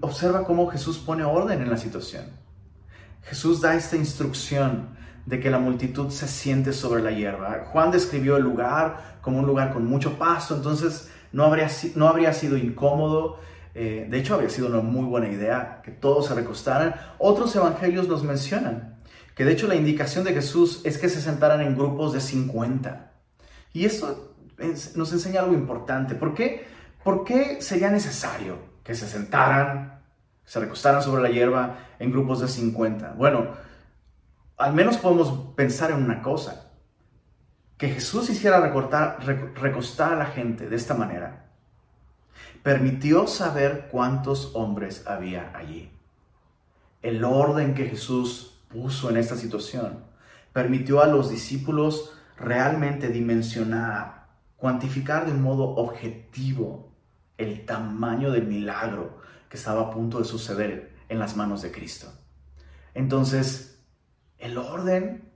[0.00, 2.24] Observa cómo Jesús pone orden en la situación.
[3.22, 7.64] Jesús da esta instrucción de que la multitud se siente sobre la hierba.
[7.72, 13.38] Juan describió el lugar como un lugar con mucho pasto, entonces no habría sido incómodo.
[13.74, 16.94] Eh, de hecho, habría sido una muy buena idea que todos se recostaran.
[17.18, 18.98] Otros evangelios nos mencionan
[19.34, 23.12] que de hecho la indicación de Jesús es que se sentaran en grupos de 50.
[23.72, 24.34] Y esto
[24.96, 26.16] nos enseña algo importante.
[26.16, 26.66] ¿Por qué?
[27.04, 30.02] ¿Por qué sería necesario que se sentaran,
[30.44, 33.12] se recostaran sobre la hierba en grupos de 50?
[33.16, 33.46] Bueno,
[34.56, 36.72] al menos podemos pensar en una cosa,
[37.76, 41.47] que Jesús hiciera recostar a la gente de esta manera.
[42.62, 45.90] Permitió saber cuántos hombres había allí.
[47.02, 50.04] El orden que Jesús puso en esta situación
[50.52, 56.90] permitió a los discípulos realmente dimensionar, cuantificar de un modo objetivo
[57.36, 59.18] el tamaño del milagro
[59.48, 62.12] que estaba a punto de suceder en las manos de Cristo.
[62.94, 63.80] Entonces,
[64.38, 65.30] el orden,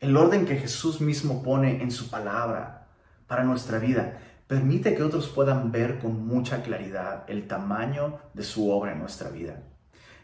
[0.00, 2.88] el orden que Jesús mismo pone en su palabra
[3.26, 8.70] para nuestra vida, permite que otros puedan ver con mucha claridad el tamaño de su
[8.70, 9.62] obra en nuestra vida.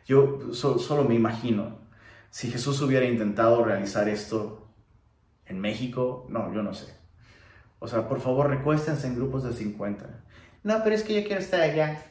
[0.06, 1.78] Yo solo me imagino,
[2.30, 4.68] si Jesús hubiera intentado realizar esto
[5.46, 6.94] en México, no, yo no sé.
[7.78, 10.06] O sea, por favor, recuéstense en grupos de 50.
[10.62, 12.02] No, pero es que yo quiero estar allá.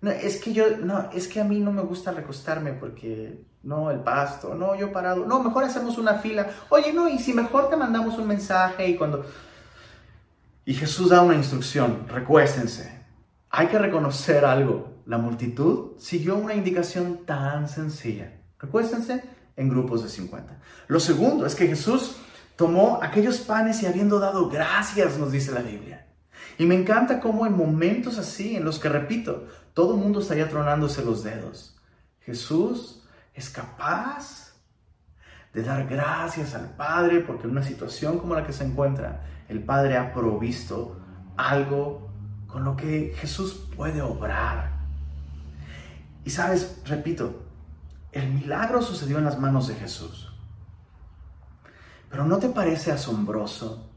[0.00, 3.90] No, es que yo, no, es que a mí no me gusta recostarme porque, no,
[3.90, 5.26] el pasto, no, yo parado.
[5.26, 6.50] No, mejor hacemos una fila.
[6.70, 9.24] Oye, no, y si mejor te mandamos un mensaje y cuando...
[10.64, 12.90] Y Jesús da una instrucción, recuéstense.
[13.50, 15.02] Hay que reconocer algo.
[15.06, 18.40] La multitud siguió una indicación tan sencilla.
[18.58, 19.22] Recuéstense
[19.56, 20.58] en grupos de 50.
[20.88, 22.16] Lo segundo es que Jesús
[22.56, 26.06] tomó aquellos panes y habiendo dado gracias, nos dice la Biblia.
[26.58, 30.48] Y me encanta cómo en momentos así, en los que, repito, todo el mundo estaría
[30.48, 31.76] tronándose los dedos,
[32.20, 33.02] Jesús
[33.34, 34.43] es capaz
[35.54, 39.62] de dar gracias al Padre porque en una situación como la que se encuentra, el
[39.62, 41.00] Padre ha provisto
[41.36, 42.10] algo
[42.48, 44.72] con lo que Jesús puede obrar.
[46.24, 47.44] Y sabes, repito,
[48.12, 50.32] el milagro sucedió en las manos de Jesús.
[52.10, 53.90] Pero ¿no te parece asombroso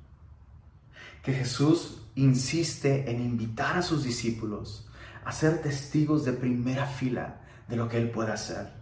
[1.23, 4.87] que Jesús insiste en invitar a sus discípulos
[5.23, 8.76] a ser testigos de primera fila de lo que Él puede hacer?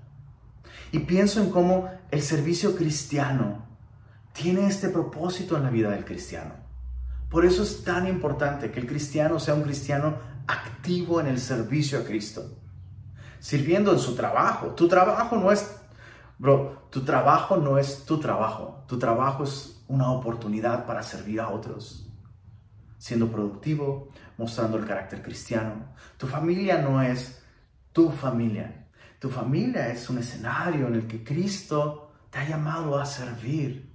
[0.92, 3.66] Y pienso en cómo el servicio cristiano
[4.34, 6.54] tiene este propósito en la vida del cristiano.
[7.30, 12.00] Por eso es tan importante que el cristiano sea un cristiano activo en el servicio
[12.00, 12.60] a Cristo
[13.46, 14.70] sirviendo en su trabajo.
[14.70, 15.80] Tu trabajo no es,
[16.40, 18.84] bro, tu trabajo no es tu trabajo.
[18.88, 22.10] Tu trabajo es una oportunidad para servir a otros.
[22.98, 24.10] Siendo productivo,
[24.40, 25.94] mostrando el carácter cristiano.
[26.18, 27.40] Tu familia no es
[27.92, 28.85] tu familia.
[29.26, 33.92] Tu familia es un escenario en el que Cristo te ha llamado a servir.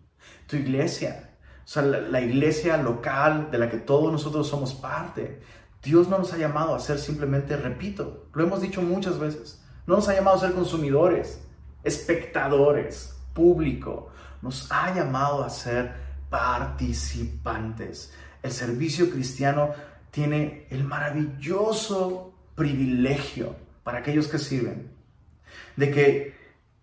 [0.48, 5.40] Tu iglesia, o sea, la, la iglesia local de la que todos nosotros somos parte,
[5.84, 9.94] Dios no nos ha llamado a ser simplemente, repito, lo hemos dicho muchas veces, no
[9.94, 11.40] nos ha llamado a ser consumidores,
[11.84, 14.08] espectadores, público,
[14.42, 15.92] nos ha llamado a ser
[16.28, 18.12] participantes.
[18.42, 19.70] El servicio cristiano
[20.10, 24.98] tiene el maravilloso privilegio para aquellos que sirven,
[25.76, 26.34] de que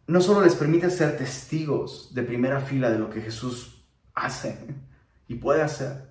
[0.08, 4.58] no solo les permite ser testigos de primera fila de lo que Jesús hace
[5.28, 6.08] y puede hacer,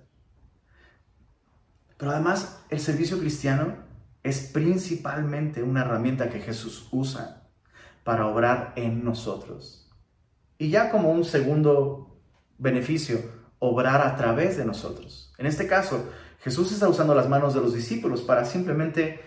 [1.97, 3.75] pero además, el servicio cristiano
[4.23, 7.47] es principalmente una herramienta que Jesús usa
[8.03, 9.89] para obrar en nosotros.
[10.59, 12.19] Y ya como un segundo
[12.57, 13.19] beneficio,
[13.59, 15.33] obrar a través de nosotros.
[15.37, 19.19] En este caso, Jesús está usando las manos de los discípulos para simplemente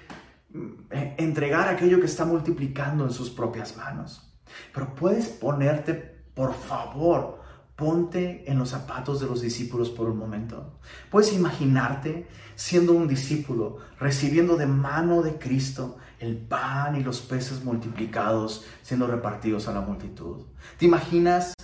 [0.91, 4.33] entregar aquello que está multiplicando en sus propias manos.
[4.75, 5.95] Pero puedes ponerte,
[6.35, 7.41] por favor,
[7.81, 10.75] Ponte en los zapatos de los discípulos por un momento.
[11.11, 17.65] Puedes imaginarte siendo un discípulo, recibiendo de mano de Cristo el pan y los peces
[17.65, 20.45] multiplicados siendo repartidos a la multitud.
[20.77, 21.55] ¿Te imaginas,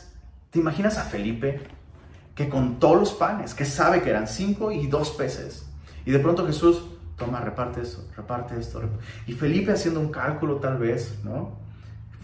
[0.49, 1.61] te imaginas a Felipe
[2.35, 5.66] que con todos los panes, que sabe que eran cinco y dos peces,
[6.07, 6.87] y de pronto Jesús,
[7.17, 8.83] toma, reparte eso, reparte esto.
[9.27, 11.59] Y Felipe haciendo un cálculo tal vez, ¿no?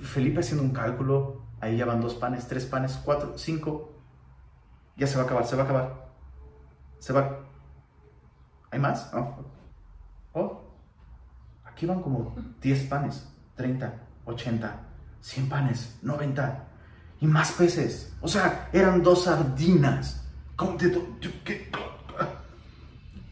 [0.02, 3.92] Felipe haciendo un cálculo Ahí ya van dos panes, tres panes, cuatro, cinco.
[4.96, 6.12] Ya se va a acabar, se va a acabar.
[6.98, 7.38] Se va.
[8.72, 9.12] ¿Hay más?
[10.32, 10.60] Oh.
[11.64, 14.80] Aquí van como 10 panes, 30, 80,
[15.20, 16.64] 100 panes, 90
[17.20, 18.12] y más peces.
[18.20, 20.28] O sea, eran dos sardinas.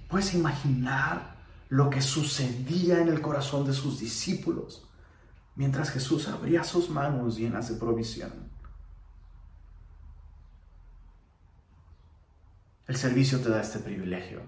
[0.09, 1.35] ¿Puedes imaginar
[1.71, 4.87] lo que sucedía en el corazón de sus discípulos?
[5.61, 8.33] mientras Jesús abría sus manos llenas de provisión.
[12.87, 14.41] El servicio te da este privilegio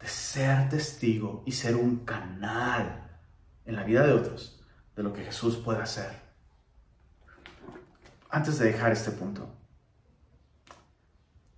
[0.00, 3.20] de ser testigo y ser un canal
[3.66, 4.64] en la vida de otros
[4.96, 6.24] de lo que Jesús puede hacer.
[8.30, 9.54] antes de dejar este punto,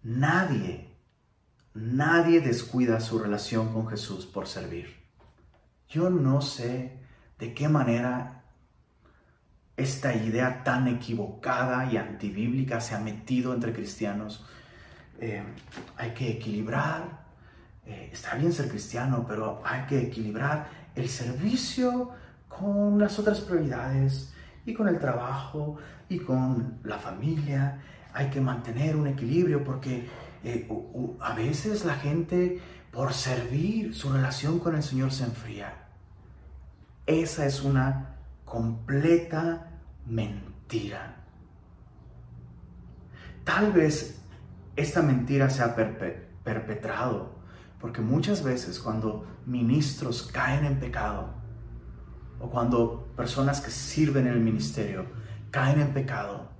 [0.03, 0.88] nadie,
[1.79, 4.97] nadie descuida su relación con Jesús por servir.
[5.89, 6.99] Yo no sé
[7.39, 8.43] de qué manera
[9.77, 14.45] esta idea tan equivocada y antibíblica se ha metido entre cristianos.
[15.21, 15.43] Eh,
[15.97, 17.27] hay que equilibrar,
[17.87, 22.11] eh, está bien ser cristiano, pero hay que equilibrar el servicio
[22.49, 24.35] con las otras prioridades
[24.67, 25.77] y con el trabajo
[26.09, 27.81] y con la familia.
[28.13, 30.09] Hay que mantener un equilibrio porque
[30.45, 30.69] eh,
[31.21, 32.61] a veces la gente
[32.93, 35.89] por servir su relación con el Señor se enfría.
[37.07, 39.69] Esa es una completa
[40.07, 41.17] mentira.
[43.45, 44.21] Tal vez
[44.77, 47.39] esta mentira se ha perpetrado
[47.81, 51.35] porque muchas veces cuando ministros caen en pecado
[52.41, 55.07] o cuando personas que sirven en el ministerio
[55.51, 56.51] caen en pecado,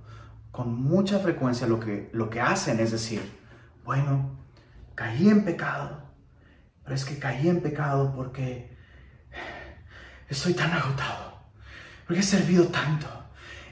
[0.51, 3.38] con mucha frecuencia lo que, lo que hacen es decir,
[3.89, 4.37] bueno,
[4.93, 6.03] caí en pecado,
[6.83, 8.77] pero es que caí en pecado porque
[10.27, 11.39] estoy tan agotado,
[12.05, 13.07] porque he servido tanto,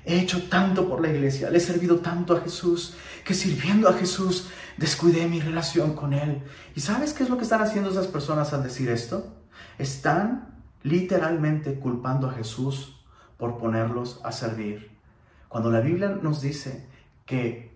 [0.05, 3.93] he hecho tanto por la iglesia, le he servido tanto a Jesús, que sirviendo a
[3.93, 6.41] Jesús descuidé mi relación con Él.
[6.73, 9.37] ¿Y sabes qué es lo que están haciendo esas personas al decir esto?
[9.77, 13.05] Están literalmente culpando a Jesús
[13.37, 14.97] por ponerlos a servir.
[15.47, 16.89] Cuando la Biblia nos dice
[17.27, 17.66] que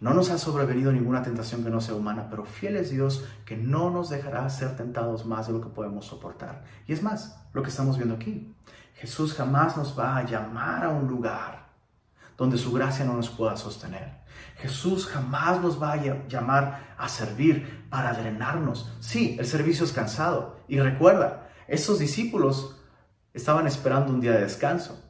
[0.00, 3.56] no nos ha sobrevenido ninguna tentación que no sea humana, pero fiel es Dios que
[3.56, 6.64] no nos dejará ser tentados más de lo que podemos soportar.
[6.86, 8.54] Y es más, lo que estamos viendo aquí.
[8.94, 11.68] Jesús jamás nos va a llamar a un lugar
[12.38, 14.20] donde su gracia no nos pueda sostener.
[14.56, 18.90] Jesús jamás nos va a llamar a servir para drenarnos.
[19.00, 20.60] Sí, el servicio es cansado.
[20.66, 22.76] Y recuerda, esos discípulos
[23.34, 25.09] estaban esperando un día de descanso.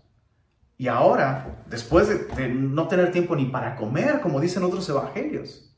[0.80, 5.76] Y ahora, después de, no tener tiempo ni para comer, como dicen otros evangelios,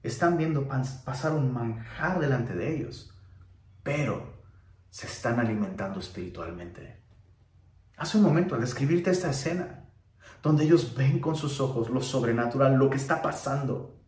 [0.00, 0.68] están viendo
[1.04, 3.12] pasar un manjar delante de ellos,
[3.82, 4.40] pero
[4.90, 7.02] se están alimentando espiritualmente.
[7.96, 9.88] Hace un momento, al describirte esta escena,
[10.40, 14.00] donde ellos ven con sus ojos lo sobrenatural, lo que está pasando.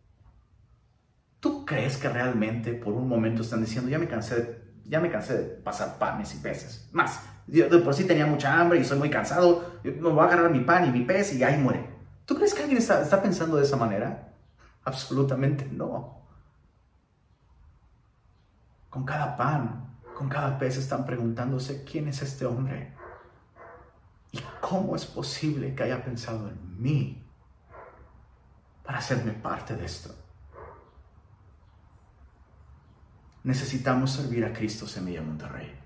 [1.41, 5.37] ¿Tú crees que realmente por un momento están diciendo, ya me cansé ya me cansé
[5.37, 6.89] de pasar panes y peces?
[6.93, 7.19] Más,
[7.51, 10.61] yo por sí tenía mucha hambre y soy muy cansado, me voy a agarrar mi
[10.61, 11.85] pan y mi pez y ahí muere.
[12.25, 14.33] ¿Tú crees que alguien está, está pensando de esa manera?
[14.85, 16.21] Absolutamente no.
[18.89, 22.93] Con cada pan, con cada pez están preguntándose, ¿quién es este hombre?
[24.31, 27.27] ¿Y cómo es posible que haya pensado en mí
[28.83, 30.15] para hacerme parte de esto?
[33.43, 35.80] Necesitamos servir a Cristo Semilla Monterrey.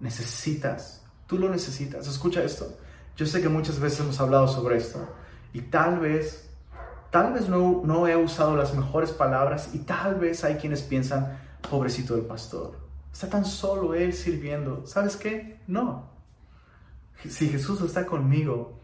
[0.00, 2.06] Necesitas, tú lo necesitas.
[2.06, 2.76] Escucha esto.
[3.16, 5.08] Yo sé que muchas veces hemos hablado sobre esto
[5.52, 6.48] y tal vez,
[7.10, 11.36] tal vez no, no he usado las mejores palabras y tal vez hay quienes piensan,
[11.68, 12.78] pobrecito del pastor,
[13.12, 14.86] está tan solo él sirviendo.
[14.86, 15.60] ¿Sabes qué?
[15.66, 16.12] No,
[17.28, 18.78] si Jesús está conmigo,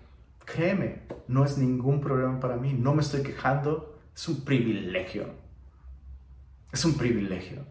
[0.44, 5.26] créeme, no es ningún problema para mí, no me estoy quejando, es un privilegio.
[6.72, 7.64] Es un privilegio.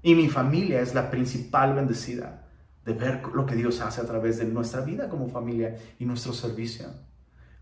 [0.00, 2.47] Y mi familia es la principal bendecida
[2.88, 6.32] de ver lo que Dios hace a través de nuestra vida como familia y nuestro
[6.32, 6.86] servicio.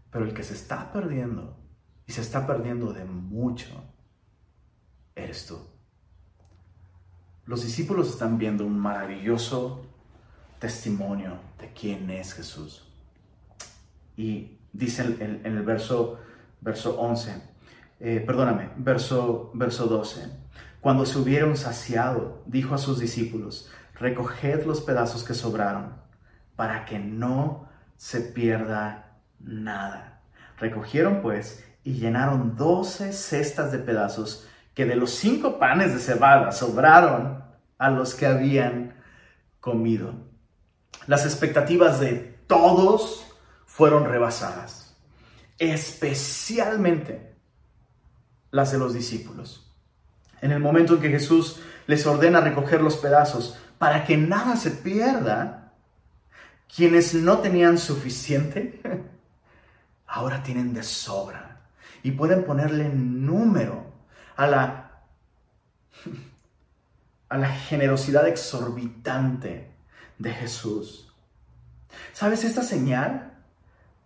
[0.09, 1.57] Pero el que se está perdiendo,
[2.07, 3.83] y se está perdiendo de mucho,
[5.17, 5.59] eres tú.
[7.45, 9.85] Los discípulos están viendo un maravilloso
[10.61, 12.85] testimonio de quién es Jesús.
[14.17, 16.21] Y dice en, el verso,
[16.61, 17.43] verso 11,
[17.99, 20.31] eh, perdóname, verso, verso 12,
[20.81, 23.69] cuando se hubieron saciado, dijo a sus discípulos,
[23.99, 25.95] recoged los pedazos que sobraron,
[26.55, 30.21] para que no se pierda nada.
[30.59, 36.53] Recogieron pues y llenaron doce cestas de pedazos que de los cinco panes de cebada
[36.53, 37.45] sobraron
[37.79, 38.95] a los que habían
[39.61, 40.15] comido.
[41.07, 43.27] Las expectativas de todos
[43.65, 44.97] fueron rebasadas,
[45.59, 47.35] especialmente
[48.51, 49.71] las de los discípulos.
[50.41, 54.71] En el momento en que Jesús les ordena recoger los pedazos para que nada se
[54.71, 55.73] pierda,
[56.75, 58.81] quienes no tenían suficiente,
[60.07, 61.61] ahora tienen de sobra
[62.03, 63.93] y pueden ponerle número
[64.37, 64.91] a la,
[67.29, 69.71] a la generosidad exorbitante
[70.19, 71.13] de Jesús.
[72.13, 72.45] ¿Sabes?
[72.45, 73.33] Esta señal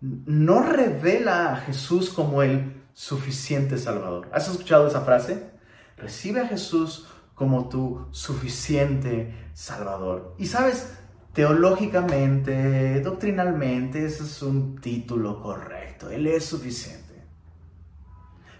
[0.00, 4.28] no revela a Jesús como el suficiente Salvador.
[4.32, 5.50] ¿Has escuchado esa frase?
[5.96, 7.06] Recibe a Jesús
[7.40, 10.34] como tu suficiente Salvador.
[10.36, 10.92] Y sabes,
[11.32, 16.10] teológicamente, doctrinalmente, ese es un título correcto.
[16.10, 17.24] Él es suficiente.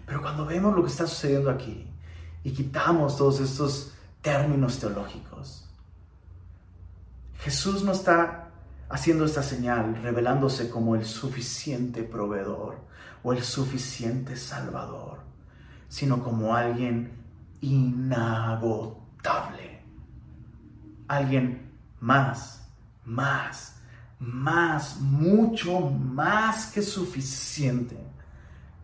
[0.03, 1.91] Pero cuando vemos lo que está sucediendo aquí
[2.43, 5.69] y quitamos todos estos términos teológicos,
[7.37, 8.49] Jesús no está
[8.89, 12.79] haciendo esta señal, revelándose como el suficiente proveedor
[13.21, 15.19] o el suficiente salvador,
[15.87, 17.20] sino como alguien
[17.61, 19.01] inagotable,
[21.07, 22.67] alguien más,
[23.05, 23.75] más,
[24.19, 27.97] más, mucho más que suficiente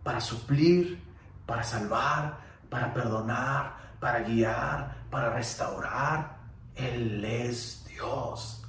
[0.02, 1.00] para suplir,
[1.46, 2.38] para salvar,
[2.70, 6.38] para perdonar, para guiar, para restaurar.
[6.74, 8.64] Él es Dios.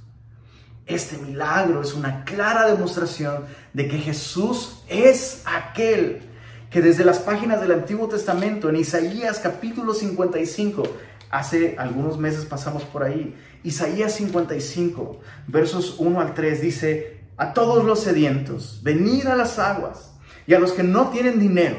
[0.86, 6.29] Este milagro es una clara demostración de que Jesús es aquel
[6.70, 10.84] que desde las páginas del Antiguo Testamento, en Isaías capítulo 55,
[11.30, 17.84] hace algunos meses pasamos por ahí, Isaías 55, versos 1 al 3 dice, a todos
[17.84, 20.14] los sedientos, venid a las aguas,
[20.46, 21.78] y a los que no tienen dinero,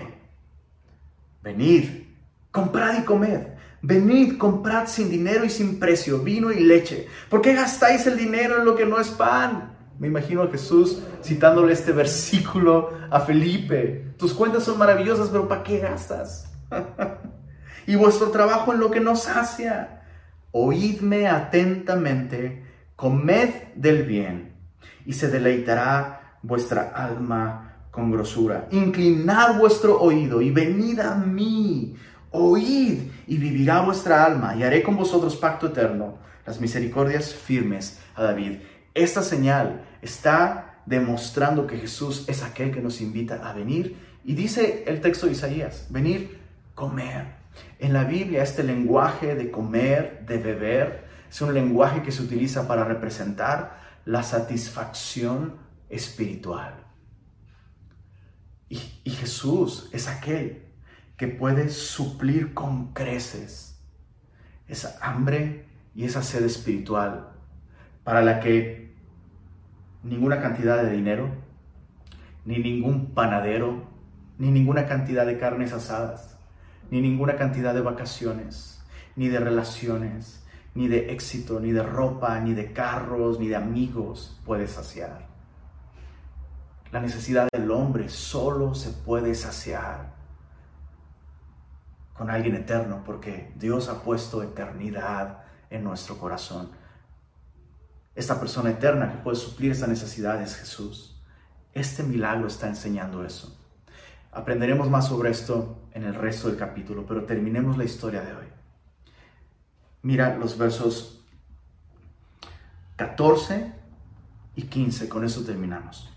[1.42, 2.04] venid,
[2.50, 3.40] comprad y comed.
[3.82, 7.08] Venid, comprad sin dinero y sin precio vino y leche.
[7.30, 9.74] ¿Por qué gastáis el dinero en lo que no es pan?
[10.00, 14.14] Me imagino a Jesús citándole este versículo a Felipe.
[14.16, 16.50] Tus cuentas son maravillosas, pero ¿para qué gastas?
[17.86, 19.98] y vuestro trabajo en lo que no sacia
[20.52, 22.64] oídme atentamente,
[22.96, 24.54] comed del bien,
[25.04, 28.68] y se deleitará vuestra alma con grosura.
[28.70, 31.94] Inclinad vuestro oído y venid a mí,
[32.30, 38.22] oíd y vivirá vuestra alma, y haré con vosotros pacto eterno, las misericordias firmes a
[38.22, 38.60] David.
[38.94, 44.84] Esta señal está demostrando que Jesús es aquel que nos invita a venir, y dice
[44.86, 46.40] el texto de Isaías, venir,
[46.74, 47.40] comer
[47.78, 52.66] en la Biblia este lenguaje de comer, de beber, es un lenguaje que se utiliza
[52.66, 55.56] para representar la satisfacción
[55.88, 56.74] espiritual.
[58.68, 60.62] Y, y, Jesús es aquel
[61.16, 63.80] que puede suplir con creces
[64.68, 67.32] esa hambre y esa sed espiritual
[68.04, 68.89] para la que
[70.02, 71.30] ninguna cantidad de dinero,
[72.44, 73.84] ni ningún panadero,
[74.38, 76.38] ni ninguna cantidad de carnes asadas,
[76.90, 78.82] ni ninguna cantidad de vacaciones,
[79.16, 80.44] ni de relaciones,
[80.74, 85.28] ni de éxito, ni de ropa, ni de carros, ni de amigos puede saciar.
[86.92, 90.12] La necesidad del hombre solo se puede saciar
[92.14, 96.70] con alguien eterno, porque Dios ha puesto eternidad en nuestro corazón.
[98.14, 101.20] Esta persona eterna que puede suplir esa necesidad es Jesús.
[101.72, 103.56] Este milagro está enseñando eso.
[104.32, 108.46] Aprenderemos más sobre esto en el resto del capítulo, pero terminemos la historia de hoy.
[110.02, 111.24] Mira los versos
[112.96, 113.72] 14
[114.56, 116.10] y 15, con eso terminamos.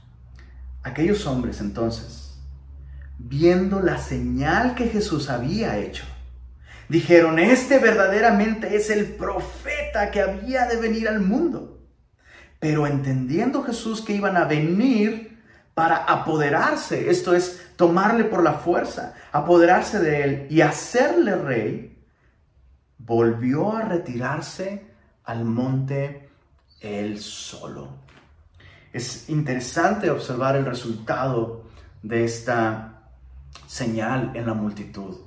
[0.83, 2.37] Aquellos hombres entonces,
[3.17, 6.03] viendo la señal que Jesús había hecho,
[6.89, 11.82] dijeron, este verdaderamente es el profeta que había de venir al mundo.
[12.63, 15.37] Pero entendiendo Jesús que iban a venir
[15.73, 21.97] para apoderarse, esto es, tomarle por la fuerza, apoderarse de él y hacerle rey,
[22.99, 24.85] volvió a retirarse
[25.25, 26.29] al monte
[26.79, 27.97] él solo.
[28.93, 31.65] Es interesante observar el resultado
[32.01, 33.09] de esta
[33.67, 35.17] señal en la multitud.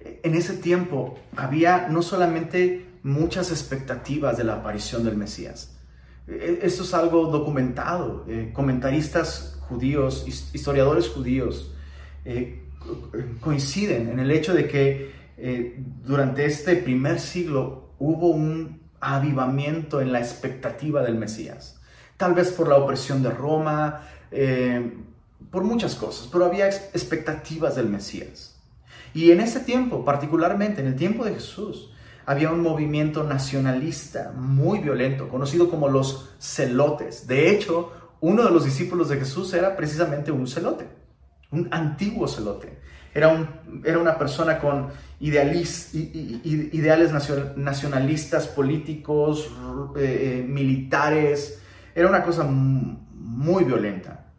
[0.00, 5.71] En ese tiempo había no solamente muchas expectativas de la aparición del Mesías,
[6.26, 8.24] esto es algo documentado.
[8.28, 11.74] Eh, comentaristas judíos, historiadores judíos,
[12.24, 12.62] eh,
[13.40, 20.12] coinciden en el hecho de que eh, durante este primer siglo hubo un avivamiento en
[20.12, 21.80] la expectativa del Mesías.
[22.16, 24.02] Tal vez por la opresión de Roma,
[25.50, 28.60] por muchas cosas, pero había expectativas del Mesías.
[29.12, 31.91] Y en ese tiempo, particularmente en el tiempo de Jesús,
[32.26, 37.26] había un movimiento nacionalista muy violento, conocido como los celotes.
[37.26, 40.88] De hecho, uno de los discípulos de Jesús era precisamente un celote,
[41.50, 42.80] un antiguo celote.
[43.14, 44.88] Era, un, era una persona con
[45.20, 45.92] ideales
[47.56, 49.50] nacionalistas, políticos,
[49.96, 51.60] eh, eh, militares.
[51.94, 54.32] Era una cosa muy violenta.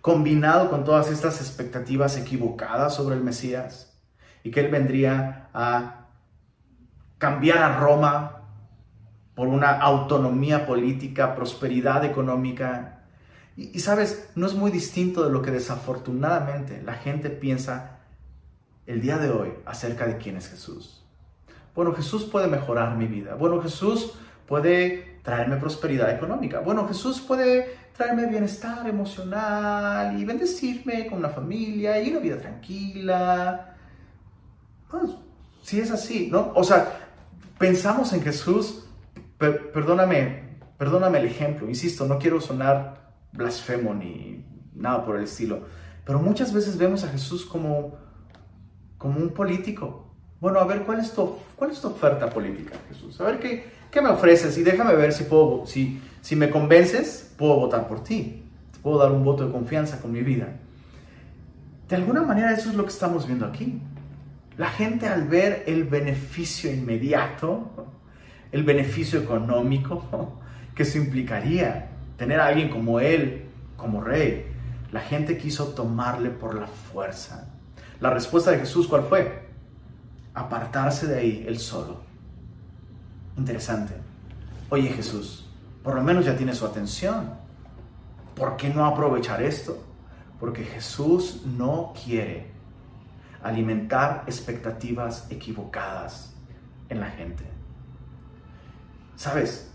[0.00, 3.96] Combinado con todas estas expectativas equivocadas sobre el Mesías
[4.42, 6.07] y que él vendría a
[7.18, 8.38] cambiar a Roma
[9.34, 13.04] por una autonomía política, prosperidad económica.
[13.56, 17.98] Y, sabes, no es muy distinto de lo que desafortunadamente la gente piensa
[18.86, 21.04] el día de hoy acerca de quién es Jesús.
[21.74, 23.34] Bueno, Jesús puede mejorar mi vida.
[23.34, 24.14] Bueno, Jesús
[24.46, 26.60] puede traerme prosperidad económica.
[26.60, 33.76] Bueno, Jesús puede traerme bienestar emocional y bendecirme con una familia y una vida tranquila.
[34.90, 35.10] Pues,
[35.62, 36.52] si es así, ¿no?
[36.54, 37.07] O sea,
[37.58, 38.84] pensamos en Jesús,
[39.38, 40.42] perdóname,
[40.78, 44.44] perdóname el ejemplo, insisto, no quiero sonar blasfemo ni
[44.74, 45.62] nada por el estilo,
[46.04, 47.96] pero muchas veces vemos a Jesús como,
[48.96, 50.06] como un político.
[50.40, 53.20] Bueno, a ver, ¿cuál es tu, cuál es tu oferta política, Jesús?
[53.20, 54.56] A ver, ¿qué, ¿qué me ofreces?
[54.56, 58.44] Y déjame ver si puedo, si, si me convences, puedo votar por ti.
[58.72, 60.48] Te puedo dar un voto de confianza con mi vida.
[61.88, 63.80] De alguna manera eso es lo que estamos viendo aquí.
[64.58, 67.70] La gente al ver el beneficio inmediato,
[68.50, 70.40] el beneficio económico
[70.74, 73.46] que eso implicaría, tener a alguien como él,
[73.76, 74.46] como rey,
[74.90, 77.48] la gente quiso tomarle por la fuerza.
[78.00, 79.48] La respuesta de Jesús, ¿cuál fue?
[80.34, 82.00] Apartarse de ahí él solo.
[83.36, 83.94] Interesante.
[84.70, 85.48] Oye Jesús,
[85.84, 87.30] por lo menos ya tiene su atención.
[88.34, 89.78] ¿Por qué no aprovechar esto?
[90.40, 92.57] Porque Jesús no quiere
[93.42, 96.34] alimentar expectativas equivocadas
[96.88, 97.44] en la gente.
[99.16, 99.70] ¿Sabes?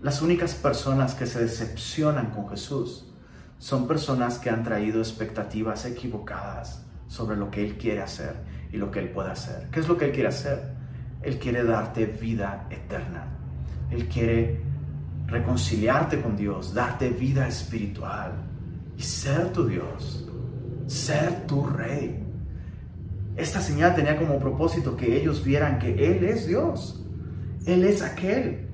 [0.00, 3.06] Las únicas personas que se decepcionan con Jesús
[3.58, 8.34] son personas que han traído expectativas equivocadas sobre lo que Él quiere hacer
[8.72, 9.68] y lo que Él puede hacer.
[9.70, 10.72] ¿Qué es lo que Él quiere hacer?
[11.22, 13.26] Él quiere darte vida eterna.
[13.90, 14.60] Él quiere
[15.26, 18.32] reconciliarte con Dios, darte vida espiritual
[18.96, 20.28] y ser tu Dios,
[20.86, 22.21] ser tu rey.
[23.36, 27.02] Esta señal tenía como propósito que ellos vieran que Él es Dios.
[27.66, 28.68] Él es aquel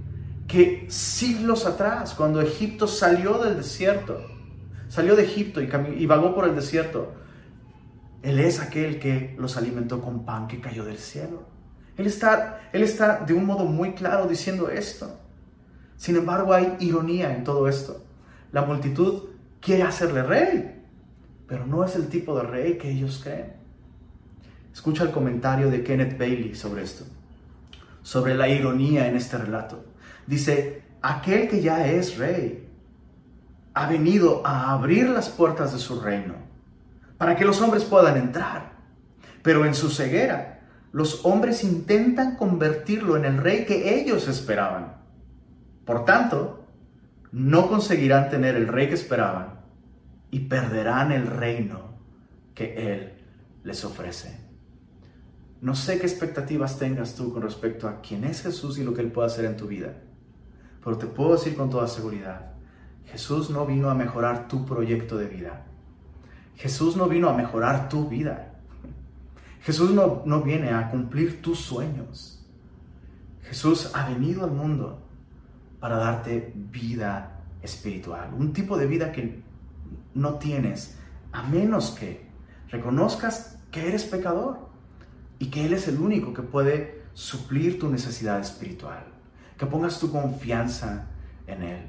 [0.47, 4.19] que siglos atrás, cuando Egipto salió del desierto,
[4.89, 7.13] salió de Egipto y, vagó por el desierto,
[8.23, 11.47] Él es aquel que los alimentó con pan que cayó del cielo.
[11.97, 15.19] Él está, él está de un modo muy claro diciendo esto.
[15.97, 18.05] Sin embargo, hay ironía en todo esto.
[18.53, 19.25] La multitud
[19.61, 20.85] quiere hacerle rey,
[21.47, 23.58] pero no es el tipo de rey que ellos creen.
[24.73, 27.05] Escucha el comentario de Kenneth Bailey sobre esto,
[28.03, 29.85] sobre la ironía en este relato.
[30.27, 32.69] Dice, aquel que ya es rey
[33.75, 36.35] ha venido a abrir las puertas de su reino
[37.17, 38.73] para que los hombres puedan entrar.
[39.43, 40.61] Pero en su ceguera,
[40.93, 44.97] los hombres intentan convertirlo en el rey que ellos esperaban.
[45.85, 46.67] Por tanto,
[47.33, 49.61] no conseguirán tener el rey que esperaban
[50.31, 51.99] y perderán el reino
[52.55, 53.13] que Él
[53.65, 54.48] les ofrece.
[55.61, 59.01] No sé qué expectativas tengas tú con respecto a quién es Jesús y lo que
[59.01, 59.95] Él puede hacer en tu vida,
[60.85, 62.53] pero te puedo decir con toda seguridad,
[63.07, 65.65] Jesús no vino a mejorar tu proyecto de vida.
[66.57, 68.61] Jesús no vino a mejorar tu vida.
[69.63, 72.47] Jesús no, no viene a cumplir tus sueños.
[73.43, 75.03] Jesús ha venido al mundo
[75.81, 79.43] para darte vida espiritual, un tipo de vida que
[80.15, 80.99] no tienes
[81.33, 82.29] a menos que
[82.69, 84.68] reconozcas que eres pecador
[85.39, 89.05] y que Él es el único que puede suplir tu necesidad espiritual,
[89.57, 91.09] que pongas tu confianza
[91.47, 91.87] en Él.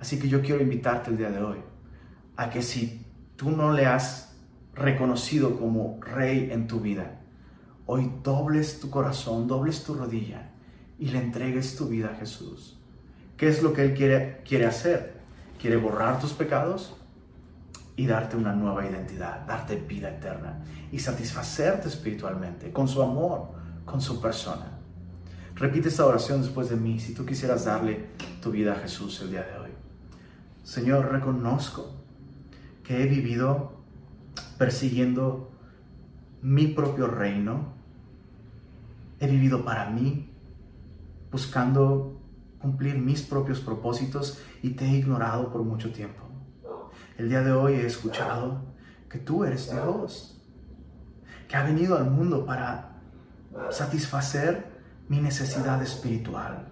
[0.00, 1.58] Así que yo quiero invitarte el día de hoy
[2.36, 3.04] a que si
[3.36, 4.36] tú no le has
[4.74, 7.20] reconocido como Rey en tu vida,
[7.86, 10.50] hoy dobles tu corazón, dobles tu rodilla
[10.98, 12.78] y le entregues tu vida a Jesús.
[13.36, 15.18] ¿Qué es lo que Él quiere, quiere hacer?
[15.60, 16.97] Quiere borrar tus pecados
[17.98, 23.48] y darte una nueva identidad, darte vida eterna y satisfacerte espiritualmente con su amor,
[23.84, 24.78] con su persona.
[25.56, 29.32] Repite esta oración después de mí si tú quisieras darle tu vida a Jesús el
[29.32, 29.70] día de hoy.
[30.62, 31.90] Señor, reconozco
[32.84, 33.72] que he vivido
[34.58, 35.50] persiguiendo
[36.40, 37.72] mi propio reino.
[39.18, 40.30] He vivido para mí,
[41.32, 42.20] buscando
[42.60, 46.27] cumplir mis propios propósitos y te he ignorado por mucho tiempo.
[47.18, 48.62] El día de hoy he escuchado
[49.10, 50.40] que tú eres Dios,
[51.48, 52.92] que ha venido al mundo para
[53.70, 54.64] satisfacer
[55.08, 56.68] mi necesidad espiritual.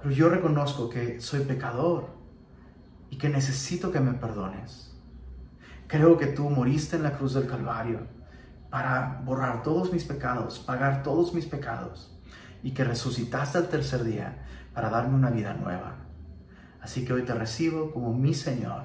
[0.00, 2.08] Pero yo reconozco que soy pecador
[3.10, 4.96] y que necesito que me perdones.
[5.86, 8.06] Creo que tú moriste en la cruz del Calvario
[8.70, 12.18] para borrar todos mis pecados, pagar todos mis pecados
[12.62, 16.01] y que resucitaste al tercer día para darme una vida nueva.
[16.82, 18.82] Así que hoy te recibo como mi Señor,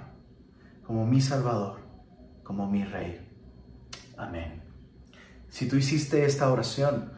[0.86, 1.80] como mi Salvador,
[2.44, 3.28] como mi Rey.
[4.16, 4.62] Amén.
[5.50, 7.12] Si tú hiciste esta oración,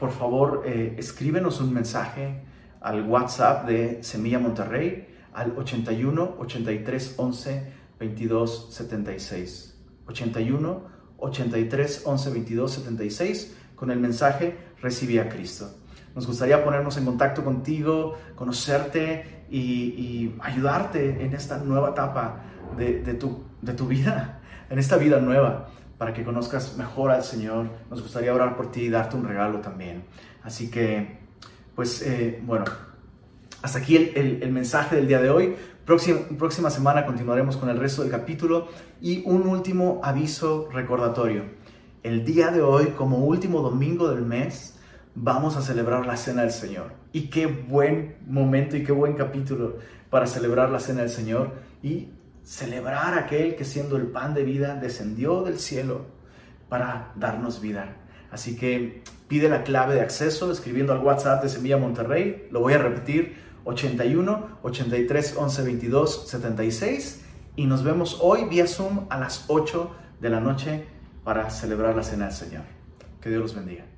[0.00, 2.42] por favor eh, escríbenos un mensaje
[2.80, 9.78] al WhatsApp de Semilla Monterrey al 81 83 11 22 76.
[10.06, 10.82] 81
[11.18, 15.83] 83 11 22 76 con el mensaje Recibí a Cristo.
[16.14, 22.42] Nos gustaría ponernos en contacto contigo, conocerte y, ayudarte en esta nueva etapa
[22.76, 24.40] de, tu, vida,
[24.70, 27.66] en esta vida nueva, para que conozcas mejor al Señor.
[27.90, 30.04] Nos gustaría orar por ti y darte un regalo también.
[30.42, 31.18] Así que,
[31.74, 32.64] pues, eh, bueno,
[33.62, 35.56] hasta aquí el, el, mensaje del día de hoy.
[35.84, 38.68] Próxima, próxima semana continuaremos con el resto del capítulo
[39.00, 41.42] y un último aviso recordatorio.
[42.02, 44.73] El día de hoy, como último domingo del mes,
[45.14, 46.92] vamos a celebrar la Cena del Señor.
[47.12, 49.78] Y qué buen momento y qué buen capítulo
[50.10, 51.52] para celebrar la Cena del Señor
[51.82, 52.10] y
[52.42, 56.06] celebrar aquel que siendo el pan de vida descendió del cielo
[56.68, 57.96] para darnos vida.
[58.30, 62.48] Así que pide la clave de acceso escribiendo al WhatsApp de Semilla Monterrey.
[62.50, 67.24] Lo voy a repetir, 81 83 11 22 76
[67.56, 69.90] y nos vemos hoy vía Zoom a las 8
[70.20, 70.84] de la noche
[71.22, 72.62] para celebrar la cena del Señor.
[73.20, 73.93] Que Dios los bendiga.